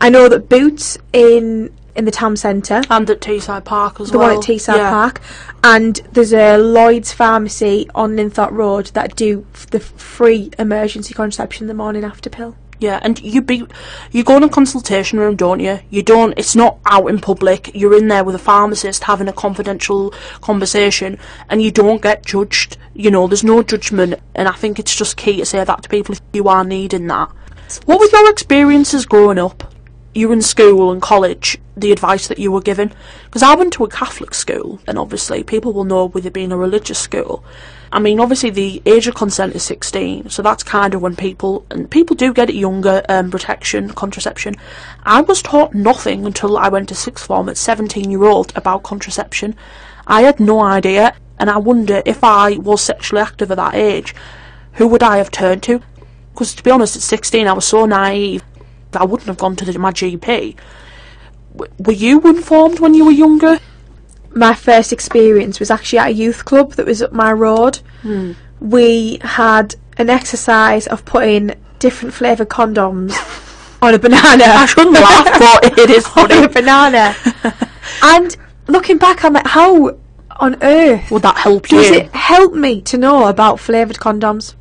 I 0.00 0.10
know 0.10 0.28
that 0.28 0.48
Boots 0.48 0.98
in 1.12 1.72
in 1.96 2.04
the 2.04 2.10
town 2.12 2.36
centre 2.36 2.82
And 2.88 3.10
at 3.10 3.20
Teesside 3.20 3.64
Park 3.64 4.00
as 4.00 4.10
the 4.12 4.18
well. 4.18 4.28
one 4.28 4.36
at 4.38 4.44
Teesside 4.44 4.76
Yeah. 4.76 4.90
Park, 4.90 5.20
and 5.64 5.96
there's 6.12 6.32
a 6.32 6.56
Lloyd's 6.56 7.12
pharmacy 7.12 7.88
on 7.96 8.14
Linthorpe 8.14 8.52
Road 8.52 8.86
that 8.94 9.16
do 9.16 9.44
the 9.72 9.80
free 9.80 10.50
emergency 10.58 11.12
contraception 11.14 11.66
the 11.66 11.74
morning 11.74 12.04
after 12.04 12.30
pill. 12.30 12.54
Yeah, 12.80 12.98
and 13.02 13.20
you 13.20 13.42
be 13.42 13.66
you 14.10 14.24
go 14.24 14.38
in 14.38 14.42
a 14.42 14.48
consultation 14.48 15.18
room, 15.18 15.36
don't 15.36 15.60
you? 15.60 15.80
You 15.90 16.02
don't. 16.02 16.32
It's 16.38 16.56
not 16.56 16.78
out 16.86 17.08
in 17.08 17.20
public. 17.20 17.70
You're 17.74 17.96
in 17.96 18.08
there 18.08 18.24
with 18.24 18.34
a 18.34 18.38
pharmacist 18.38 19.04
having 19.04 19.28
a 19.28 19.34
confidential 19.34 20.14
conversation, 20.40 21.18
and 21.50 21.62
you 21.62 21.70
don't 21.70 22.00
get 22.00 22.24
judged. 22.24 22.78
You 22.94 23.10
know, 23.10 23.26
there's 23.26 23.44
no 23.44 23.62
judgment, 23.62 24.14
and 24.34 24.48
I 24.48 24.52
think 24.52 24.78
it's 24.78 24.96
just 24.96 25.18
key 25.18 25.36
to 25.36 25.44
say 25.44 25.62
that 25.62 25.82
to 25.82 25.88
people 25.90 26.14
if 26.14 26.22
you 26.32 26.48
are 26.48 26.64
needing 26.64 27.06
that. 27.08 27.30
What 27.84 28.00
were 28.00 28.18
your 28.18 28.30
experiences 28.30 29.04
growing 29.04 29.38
up? 29.38 29.69
You 30.12 30.32
in 30.32 30.42
school 30.42 30.90
and 30.90 31.00
college. 31.00 31.58
The 31.76 31.92
advice 31.92 32.28
that 32.28 32.38
you 32.38 32.52
were 32.52 32.60
given, 32.60 32.92
because 33.24 33.42
I 33.42 33.54
went 33.54 33.72
to 33.74 33.84
a 33.84 33.88
Catholic 33.88 34.34
school, 34.34 34.80
and 34.86 34.98
obviously 34.98 35.42
people 35.42 35.72
will 35.72 35.84
know 35.84 36.06
with 36.06 36.26
it 36.26 36.32
being 36.32 36.52
a 36.52 36.56
religious 36.56 36.98
school. 36.98 37.42
I 37.92 37.98
mean, 37.98 38.20
obviously 38.20 38.50
the 38.50 38.82
age 38.86 39.08
of 39.08 39.14
consent 39.14 39.54
is 39.54 39.62
16, 39.64 40.30
so 40.30 40.42
that's 40.42 40.62
kind 40.62 40.94
of 40.94 41.02
when 41.02 41.16
people 41.16 41.64
and 41.70 41.90
people 41.90 42.14
do 42.14 42.32
get 42.32 42.50
it 42.50 42.54
younger. 42.54 43.02
Um, 43.08 43.30
protection, 43.30 43.90
contraception. 43.90 44.54
I 45.04 45.22
was 45.22 45.42
taught 45.42 45.74
nothing 45.74 46.26
until 46.26 46.56
I 46.58 46.68
went 46.68 46.88
to 46.90 46.94
sixth 46.94 47.26
form 47.26 47.48
at 47.48 47.56
17 47.56 48.10
year 48.10 48.24
old 48.24 48.52
about 48.56 48.82
contraception. 48.82 49.56
I 50.06 50.22
had 50.22 50.38
no 50.38 50.60
idea, 50.60 51.14
and 51.38 51.50
I 51.50 51.56
wonder 51.56 52.02
if 52.04 52.22
I 52.22 52.58
was 52.58 52.80
sexually 52.80 53.22
active 53.22 53.50
at 53.50 53.56
that 53.56 53.74
age, 53.74 54.14
who 54.74 54.86
would 54.86 55.02
I 55.02 55.16
have 55.16 55.30
turned 55.30 55.62
to? 55.64 55.82
Because 56.32 56.54
to 56.54 56.62
be 56.62 56.70
honest, 56.70 56.96
at 56.96 57.02
16 57.02 57.46
I 57.46 57.52
was 57.52 57.64
so 57.64 57.86
naive. 57.86 58.44
I 58.94 59.04
wouldn't 59.04 59.28
have 59.28 59.38
gone 59.38 59.56
to 59.56 59.64
the, 59.64 59.78
my 59.78 59.92
GP. 59.92 60.56
W- 61.56 61.72
were 61.78 61.92
you 61.92 62.20
informed 62.22 62.80
when 62.80 62.94
you 62.94 63.04
were 63.04 63.10
younger? 63.12 63.58
My 64.34 64.54
first 64.54 64.92
experience 64.92 65.58
was 65.58 65.70
actually 65.70 65.98
at 65.98 66.08
a 66.08 66.12
youth 66.12 66.44
club 66.44 66.72
that 66.74 66.86
was 66.86 67.02
up 67.02 67.12
my 67.12 67.32
road. 67.32 67.76
Hmm. 68.02 68.32
We 68.60 69.18
had 69.22 69.74
an 69.96 70.10
exercise 70.10 70.86
of 70.86 71.04
putting 71.04 71.52
different 71.78 72.14
flavoured 72.14 72.48
condoms 72.48 73.12
on 73.82 73.94
a 73.94 73.98
banana. 73.98 74.44
I 74.44 74.66
shouldn't 74.66 74.94
laugh, 74.94 75.38
but 75.72 75.78
it 75.78 75.90
is 75.90 76.06
on 76.16 76.30
a 76.30 76.48
banana. 76.48 77.14
and 78.02 78.36
looking 78.68 78.98
back, 78.98 79.24
I'm 79.24 79.32
like, 79.32 79.46
how 79.46 79.96
on 80.38 80.56
earth 80.62 81.10
Would 81.10 81.22
that 81.22 81.36
help 81.36 81.70
you? 81.70 81.78
does 81.78 81.90
it 81.90 82.14
help 82.14 82.54
me 82.54 82.80
to 82.82 82.96
know 82.96 83.26
about 83.28 83.60
flavoured 83.60 83.96
condoms? 83.96 84.54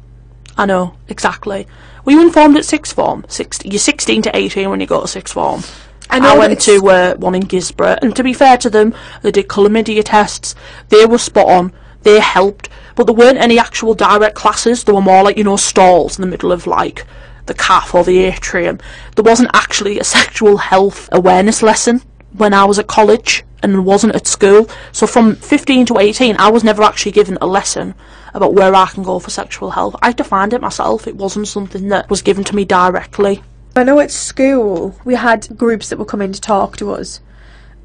I 0.58 0.66
know, 0.66 0.96
exactly. 1.08 1.68
We 2.06 2.16
were 2.16 2.22
you 2.22 2.28
informed 2.28 2.58
at 2.58 2.66
sixth 2.66 2.96
form? 2.96 3.26
Six, 3.28 3.60
you're 3.64 3.80
16 3.80 4.24
to 4.24 4.36
18 4.36 4.70
when 4.70 4.80
you 4.80 4.88
go 4.88 5.02
to 5.02 5.08
sixth 5.08 5.34
form. 5.34 5.64
I 6.10 6.20
I 6.20 6.38
went 6.38 6.60
to 6.62 6.90
uh, 6.90 7.16
one 7.16 7.36
in 7.36 7.44
Guisborough, 7.44 8.00
and 8.02 8.16
to 8.16 8.24
be 8.24 8.34
fair 8.34 8.58
to 8.58 8.70
them, 8.70 8.96
they 9.22 9.32
did 9.32 9.48
chlamydia 9.48 10.02
tests. 10.04 10.56
They 10.90 11.06
were 11.06 11.20
spot 11.20 11.48
on. 11.48 11.72
They 12.02 12.20
helped, 12.20 12.70
but 12.96 13.06
there 13.06 13.16
weren't 13.16 13.38
any 13.38 13.60
actual 13.60 13.94
direct 13.94 14.36
classes. 14.36 14.84
There 14.84 14.96
were 14.96 15.02
more 15.02 15.24
like 15.24 15.38
you 15.38 15.44
know 15.44 15.58
stalls 15.58 16.18
in 16.18 16.22
the 16.22 16.28
middle 16.28 16.52
of 16.52 16.66
like 16.66 17.06
the 17.46 17.54
calf 17.54 17.94
or 17.94 18.04
the 18.04 18.20
atrium. 18.20 18.80
There 19.16 19.24
wasn't 19.24 19.52
actually 19.54 20.00
a 20.00 20.04
sexual 20.18 20.58
health 20.58 21.10
awareness 21.12 21.62
lesson 21.62 22.02
when 22.34 22.54
I 22.54 22.66
was 22.66 22.80
at 22.80 22.88
college 22.88 23.44
and 23.62 23.86
wasn't 23.86 24.16
at 24.16 24.28
school. 24.28 24.70
So 24.92 25.08
from 25.08 25.36
15 25.36 25.88
to 25.88 25.98
18, 25.98 26.38
I 26.38 26.50
was 26.50 26.64
never 26.64 26.84
actually 26.84 27.12
given 27.12 27.38
a 27.42 27.48
lesson 27.48 27.96
about 28.34 28.54
where 28.54 28.74
I 28.76 28.88
can 28.88 29.04
go 29.04 29.20
for 29.20 29.30
sexual 29.30 29.72
health. 29.72 29.96
I 30.02 30.08
had 30.08 30.18
to 30.18 30.24
find 30.24 30.54
it 30.54 30.62
myself. 30.62 31.08
It 31.08 31.16
wasn't 31.16 31.48
something 31.48 31.90
that 31.90 32.10
was 32.10 32.22
given 32.22 32.44
to 32.46 32.56
me 32.56 32.66
directly. 32.66 33.44
I 33.76 33.84
know 33.84 34.00
at 34.00 34.12
school 34.12 34.96
we 35.06 35.16
had 35.16 35.58
groups 35.58 35.90
that 35.90 36.04
come 36.06 36.22
in 36.22 36.34
to 36.34 36.42
talk 36.42 36.78
to 36.78 36.92
us, 36.92 37.22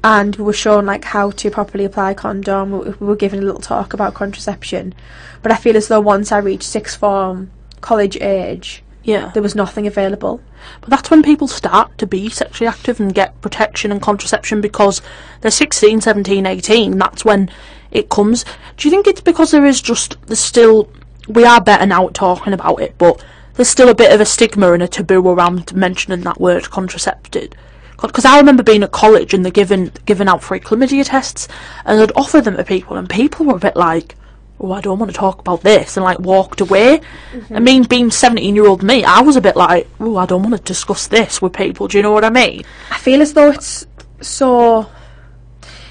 and 0.03 0.35
we 0.35 0.43
were 0.43 0.53
shown 0.53 0.85
like 0.85 1.03
how 1.03 1.31
to 1.31 1.51
properly 1.51 1.85
apply 1.85 2.13
condom. 2.13 2.71
We 2.71 2.91
were 3.07 3.15
given 3.15 3.39
a 3.39 3.45
little 3.45 3.61
talk 3.61 3.93
about 3.93 4.13
contraception, 4.13 4.93
but 5.41 5.51
I 5.51 5.55
feel 5.55 5.77
as 5.77 5.87
though 5.87 6.01
once 6.01 6.31
I 6.31 6.37
reached 6.39 6.63
sixth 6.63 6.99
form, 6.99 7.51
college 7.81 8.17
age, 8.17 8.83
Yeah. 9.05 9.29
there 9.29 9.43
was 9.43 9.55
nothing 9.55 9.85
available. 9.85 10.41
But 10.81 10.89
that's 10.89 11.11
when 11.11 11.21
people 11.21 11.47
start 11.47 11.95
to 11.99 12.07
be 12.07 12.27
sexually 12.27 12.67
active 12.67 12.99
and 12.99 13.13
get 13.13 13.39
protection 13.39 13.91
and 13.91 14.01
contraception 14.01 14.61
because 14.61 15.01
they're 15.41 15.51
16, 15.51 16.01
17, 16.01 16.45
18. 16.45 16.97
That's 16.97 17.23
when 17.23 17.51
it 17.91 18.09
comes. 18.09 18.43
Do 18.77 18.87
you 18.87 18.91
think 18.91 19.05
it's 19.05 19.21
because 19.21 19.51
there 19.51 19.65
is 19.65 19.79
just, 19.79 20.19
there's 20.25 20.39
still, 20.39 20.89
we 21.29 21.45
are 21.45 21.61
better 21.61 21.85
now 21.85 22.07
at 22.07 22.15
talking 22.15 22.51
about 22.51 22.81
it, 22.81 22.95
but 22.97 23.23
there's 23.53 23.69
still 23.69 23.89
a 23.89 23.95
bit 23.95 24.11
of 24.11 24.19
a 24.19 24.25
stigma 24.25 24.73
and 24.73 24.81
a 24.81 24.87
taboo 24.87 25.27
around 25.27 25.73
mentioning 25.75 26.21
that 26.21 26.41
word 26.41 26.71
contracepted? 26.71 27.55
Because 28.01 28.25
I 28.25 28.37
remember 28.37 28.63
being 28.63 28.83
at 28.83 28.91
college 28.91 29.33
and 29.33 29.45
they're 29.45 29.51
giving, 29.51 29.91
giving 30.05 30.27
out 30.27 30.43
free 30.43 30.59
chlamydia 30.59 31.05
tests 31.05 31.47
and 31.85 31.99
they'd 31.99 32.11
offer 32.15 32.41
them 32.41 32.57
to 32.57 32.63
people 32.63 32.97
and 32.97 33.07
people 33.07 33.45
were 33.45 33.55
a 33.55 33.59
bit 33.59 33.75
like, 33.75 34.15
oh, 34.59 34.71
I 34.71 34.81
don't 34.81 34.99
want 34.99 35.11
to 35.11 35.17
talk 35.17 35.39
about 35.39 35.61
this, 35.61 35.97
and 35.97 36.03
like 36.03 36.19
walked 36.19 36.61
away. 36.61 37.01
I 37.49 37.59
mean, 37.59 37.83
being 37.83 38.11
17 38.11 38.55
year 38.55 38.67
old 38.67 38.83
me, 38.83 39.03
I 39.03 39.21
was 39.21 39.35
a 39.35 39.41
bit 39.41 39.55
like, 39.55 39.87
oh, 39.99 40.17
I 40.17 40.25
don't 40.25 40.43
want 40.43 40.55
to 40.55 40.61
discuss 40.61 41.07
this 41.07 41.41
with 41.41 41.53
people. 41.53 41.87
Do 41.87 41.97
you 41.97 42.03
know 42.03 42.11
what 42.11 42.23
I 42.23 42.29
mean? 42.29 42.63
I 42.91 42.97
feel 42.97 43.21
as 43.21 43.33
though 43.33 43.51
it's 43.51 43.85
so 44.21 44.89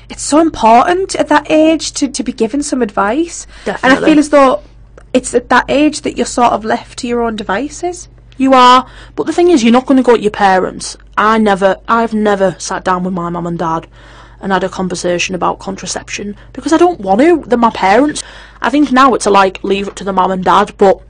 it's 0.08 0.22
so 0.22 0.40
important 0.40 1.14
at 1.14 1.28
that 1.28 1.50
age 1.50 1.92
to, 1.92 2.08
to 2.08 2.22
be 2.22 2.32
given 2.32 2.62
some 2.62 2.82
advice. 2.82 3.46
Definitely. 3.64 3.96
And 3.96 4.04
I 4.04 4.08
feel 4.08 4.18
as 4.18 4.30
though 4.30 4.62
it's 5.12 5.34
at 5.34 5.48
that 5.48 5.66
age 5.68 6.02
that 6.02 6.16
you're 6.16 6.26
sort 6.26 6.52
of 6.52 6.64
left 6.64 6.98
to 7.00 7.08
your 7.08 7.22
own 7.22 7.36
devices. 7.36 8.08
You 8.36 8.52
are, 8.52 8.88
but 9.14 9.26
the 9.26 9.32
thing 9.32 9.50
is, 9.50 9.62
you're 9.62 9.72
not 9.72 9.86
going 9.86 9.96
to 9.96 10.02
go 10.02 10.16
to 10.16 10.20
your 10.22 10.32
parents. 10.32 10.96
I 11.16 11.38
never, 11.38 11.80
I've 11.86 12.12
never 12.12 12.56
sat 12.58 12.84
down 12.84 13.04
with 13.04 13.14
my 13.14 13.30
mum 13.30 13.46
and 13.46 13.56
dad 13.56 13.86
and 14.44 14.52
had 14.52 14.62
a 14.62 14.68
conversation 14.68 15.34
about 15.34 15.58
contraception 15.58 16.36
because 16.52 16.74
I 16.74 16.76
don't 16.76 17.00
want 17.00 17.22
to. 17.22 17.42
They're 17.46 17.58
my 17.58 17.70
parents. 17.70 18.22
I 18.60 18.68
think 18.68 18.92
now 18.92 19.14
it's 19.14 19.24
a 19.24 19.30
like 19.30 19.64
leave 19.64 19.88
it 19.88 19.96
to 19.96 20.04
the 20.04 20.12
mum 20.12 20.30
and 20.30 20.44
dad, 20.44 20.74
but 20.76 21.00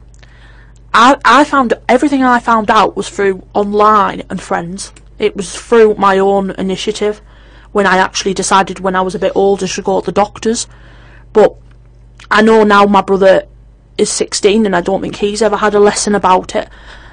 I, 0.94 1.18
I 1.24 1.42
found 1.42 1.74
everything 1.88 2.22
I 2.22 2.38
found 2.38 2.70
out 2.70 2.96
was 2.96 3.08
through 3.08 3.44
online 3.52 4.22
and 4.30 4.40
friends. 4.40 4.92
It 5.18 5.34
was 5.34 5.52
through 5.56 5.96
my 5.96 6.16
own 6.16 6.52
initiative 6.52 7.20
when 7.72 7.88
I 7.88 7.96
actually 7.96 8.34
decided 8.34 8.78
when 8.78 8.94
I 8.94 9.00
was 9.00 9.16
a 9.16 9.18
bit 9.18 9.32
older 9.34 9.66
to 9.66 9.82
go 9.82 9.98
to 10.00 10.06
the 10.06 10.12
doctors. 10.12 10.68
But 11.32 11.56
I 12.30 12.40
know 12.40 12.62
now 12.62 12.86
my 12.86 13.00
brother 13.00 13.48
is 13.98 14.10
16 14.10 14.64
and 14.64 14.76
I 14.76 14.80
don't 14.80 15.02
think 15.02 15.16
he's 15.16 15.42
ever 15.42 15.56
had 15.56 15.74
a 15.74 15.80
lesson 15.80 16.14
about 16.14 16.54
it. 16.54 16.68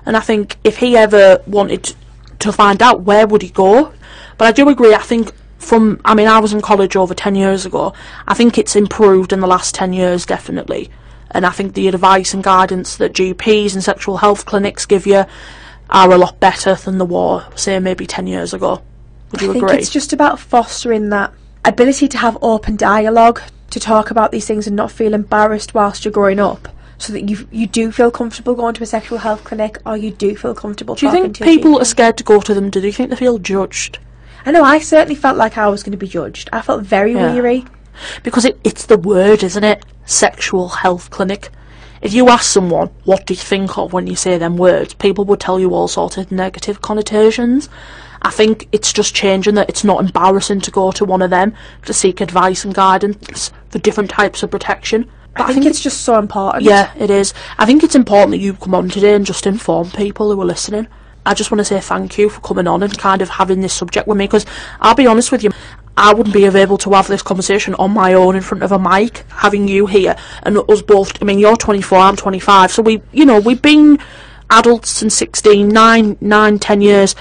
And 0.05 0.15
I 0.15 0.19
think 0.19 0.57
if 0.63 0.77
he 0.77 0.95
ever 0.95 1.41
wanted 1.47 1.95
to 2.37 2.51
find 2.51 2.79
out, 2.83 3.01
where 3.01 3.25
would 3.25 3.41
he 3.41 3.49
go? 3.49 3.91
But 4.37 4.47
I 4.47 4.51
do 4.51 4.69
agree, 4.69 4.93
I 4.93 4.99
think 4.99 5.31
from, 5.61 6.01
I 6.03 6.15
mean, 6.15 6.27
I 6.27 6.39
was 6.39 6.53
in 6.53 6.61
college 6.61 6.95
over 6.95 7.13
10 7.13 7.35
years 7.35 7.65
ago. 7.65 7.93
I 8.27 8.33
think 8.33 8.57
it's 8.57 8.75
improved 8.75 9.31
in 9.31 9.39
the 9.39 9.47
last 9.47 9.75
10 9.75 9.93
years, 9.93 10.25
definitely. 10.25 10.89
And 11.31 11.45
I 11.45 11.51
think 11.51 11.73
the 11.73 11.87
advice 11.87 12.33
and 12.33 12.43
guidance 12.43 12.97
that 12.97 13.13
GPs 13.13 13.73
and 13.73 13.83
sexual 13.83 14.17
health 14.17 14.45
clinics 14.45 14.85
give 14.85 15.07
you 15.07 15.25
are 15.89 16.11
a 16.11 16.17
lot 16.17 16.39
better 16.39 16.75
than 16.75 16.97
the 16.97 17.05
war, 17.05 17.45
say, 17.55 17.79
maybe 17.79 18.05
10 18.05 18.27
years 18.27 18.53
ago. 18.53 18.81
Would 19.31 19.41
you 19.41 19.49
I 19.51 19.53
think 19.53 19.69
it's 19.71 19.89
just 19.89 20.13
about 20.13 20.39
fostering 20.39 21.09
that 21.09 21.33
ability 21.63 22.07
to 22.09 22.17
have 22.17 22.37
open 22.41 22.75
dialogue, 22.75 23.41
to 23.69 23.79
talk 23.79 24.11
about 24.11 24.31
these 24.31 24.45
things 24.45 24.67
and 24.67 24.75
not 24.75 24.91
feel 24.91 25.13
embarrassed 25.13 25.73
whilst 25.73 26.03
you're 26.03 26.11
growing 26.11 26.39
up. 26.39 26.67
So 26.97 27.13
that 27.13 27.29
you 27.29 27.47
you 27.51 27.65
do 27.65 27.91
feel 27.91 28.11
comfortable 28.11 28.53
going 28.53 28.75
to 28.75 28.83
a 28.83 28.85
sexual 28.85 29.17
health 29.17 29.43
clinic 29.43 29.79
or 29.87 29.97
you 29.97 30.11
do 30.11 30.35
feel 30.35 30.53
comfortable 30.53 30.93
do 30.93 31.07
you 31.07 31.11
think 31.11 31.41
people 31.41 31.79
are 31.79 31.85
scared 31.85 32.15
to 32.17 32.23
go 32.23 32.39
to 32.41 32.53
them? 32.53 32.69
Do 32.69 32.79
you 32.79 32.91
think 32.91 33.09
they 33.09 33.15
feel 33.15 33.39
judged? 33.39 33.97
I 34.45 34.51
know 34.51 34.63
I 34.63 34.79
certainly 34.79 35.15
felt 35.15 35.37
like 35.37 35.57
I 35.57 35.67
was 35.67 35.83
going 35.83 35.91
to 35.91 35.97
be 35.97 36.07
judged. 36.07 36.49
I 36.51 36.61
felt 36.61 36.83
very 36.83 37.13
Yeah. 37.13 37.33
weary. 37.33 37.65
because 38.23 38.45
it, 38.45 38.59
it's 38.63 38.85
the 38.87 38.97
word, 38.97 39.43
isn't 39.43 39.63
it? 39.63 39.85
Sexual 40.05 40.69
health 40.69 41.09
clinic. 41.11 41.49
If 42.01 42.13
you 42.13 42.29
ask 42.29 42.45
someone, 42.45 42.89
what 43.03 43.27
do 43.27 43.33
you 43.33 43.39
think 43.39 43.77
of 43.77 43.93
when 43.93 44.07
you 44.07 44.15
say 44.15 44.37
them 44.37 44.57
words, 44.57 44.93
people 44.95 45.23
would 45.25 45.39
tell 45.39 45.59
you 45.59 45.73
all 45.75 45.87
sorts 45.87 46.17
of 46.17 46.31
negative 46.31 46.81
connotations. 46.81 47.69
I 48.23 48.31
think 48.31 48.67
it's 48.71 48.91
just 48.91 49.13
changing 49.13 49.55
that 49.55 49.69
it's 49.69 49.83
not 49.83 49.99
embarrassing 50.03 50.61
to 50.61 50.71
go 50.71 50.91
to 50.93 51.05
one 51.05 51.21
of 51.21 51.29
them 51.29 51.53
to 51.85 51.93
seek 51.93 52.21
advice 52.21 52.65
and 52.65 52.73
guidance 52.73 53.51
for 53.69 53.77
different 53.79 54.09
types 54.09 54.41
of 54.41 54.49
protection. 54.49 55.09
But 55.35 55.49
I 55.49 55.53
think 55.53 55.65
it's 55.65 55.79
just 55.81 56.01
so 56.01 56.17
important. 56.17 56.63
yeah, 56.63 56.91
it 56.97 57.09
is. 57.09 57.33
I 57.59 57.65
think 57.65 57.83
it's 57.83 57.95
important 57.95 58.31
that 58.31 58.37
you 58.39 58.53
come 58.53 58.73
on 58.75 58.89
today 58.89 59.13
and 59.15 59.25
just 59.25 59.45
inform 59.45 59.91
people 59.91 60.31
who 60.31 60.41
are 60.41 60.45
listening. 60.45 60.87
I 61.25 61.33
just 61.33 61.51
want 61.51 61.59
to 61.59 61.65
say 61.65 61.79
thank 61.79 62.17
you 62.17 62.29
for 62.29 62.41
coming 62.41 62.67
on 62.67 62.81
and 62.81 62.97
kind 62.97 63.21
of 63.21 63.29
having 63.29 63.61
this 63.61 63.73
subject 63.73 64.07
with 64.07 64.17
me 64.17 64.25
because 64.25 64.45
I'll 64.79 64.95
be 64.95 65.05
honest 65.05 65.31
with 65.31 65.43
you, 65.43 65.51
I 65.95 66.13
wouldn't 66.13 66.33
be 66.33 66.45
able 66.45 66.77
to 66.79 66.93
have 66.93 67.07
this 67.07 67.21
conversation 67.21 67.75
on 67.75 67.91
my 67.91 68.13
own 68.13 68.35
in 68.35 68.41
front 68.41 68.63
of 68.63 68.71
a 68.71 68.79
mic, 68.79 69.23
having 69.29 69.67
you 69.67 69.85
here 69.85 70.15
and 70.43 70.57
us 70.57 70.81
both. 70.81 71.21
I 71.21 71.25
mean, 71.25 71.37
you're 71.37 71.55
24, 71.55 71.97
I'm 71.97 72.15
25, 72.15 72.71
so 72.71 72.81
we, 72.81 73.03
you 73.11 73.25
know, 73.25 73.39
we've 73.39 73.61
been 73.61 73.99
adults 74.49 74.89
since 74.89 75.15
16, 75.15 75.67
9, 75.67 76.17
9, 76.19 76.59
10 76.59 76.81
years. 76.81 77.15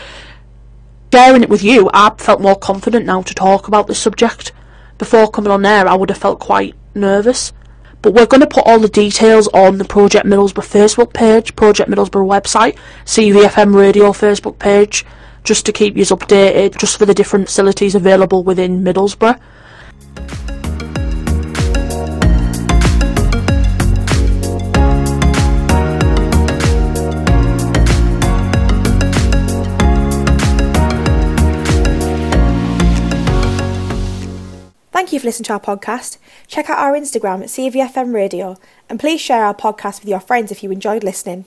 Sharing 1.12 1.42
it 1.42 1.50
with 1.50 1.62
you, 1.62 1.90
I 1.92 2.14
felt 2.16 2.40
more 2.40 2.56
confident 2.56 3.04
now 3.04 3.22
to 3.22 3.34
talk 3.34 3.68
about 3.68 3.86
this 3.86 3.98
subject. 3.98 4.52
Before 4.96 5.30
coming 5.30 5.50
on 5.50 5.62
there, 5.62 5.88
I 5.88 5.94
would 5.94 6.08
have 6.08 6.18
felt 6.18 6.40
quite 6.40 6.74
nervous. 6.94 7.52
But 8.02 8.14
we're 8.14 8.26
going 8.26 8.40
to 8.40 8.46
put 8.46 8.66
all 8.66 8.78
the 8.78 8.88
details 8.88 9.46
on 9.48 9.78
the 9.78 9.84
Project 9.84 10.26
Middlesbrough 10.26 10.66
Facebook 10.66 11.12
page, 11.12 11.54
Project 11.54 11.90
Middlesbrough 11.90 12.26
website, 12.26 12.78
CVFM 13.04 13.74
Radio 13.74 14.12
Facebook 14.12 14.58
page, 14.58 15.04
just 15.44 15.66
to 15.66 15.72
keep 15.72 15.96
you 15.96 16.04
updated, 16.04 16.78
just 16.78 16.98
for 16.98 17.06
the 17.06 17.14
different 17.14 17.46
facilities 17.46 17.94
available 17.94 18.42
within 18.42 18.82
Middlesbrough. 18.82 19.38
Thank 35.00 35.14
you 35.14 35.20
for 35.20 35.28
listening 35.28 35.44
to 35.46 35.54
our 35.54 35.60
podcast. 35.60 36.18
Check 36.46 36.68
out 36.68 36.76
our 36.76 36.92
Instagram 36.92 37.40
at 37.40 37.48
CVFM 37.48 38.12
Radio 38.12 38.58
and 38.86 39.00
please 39.00 39.18
share 39.18 39.46
our 39.46 39.54
podcast 39.54 40.00
with 40.00 40.10
your 40.10 40.20
friends 40.20 40.52
if 40.52 40.62
you 40.62 40.70
enjoyed 40.70 41.02
listening. 41.02 41.46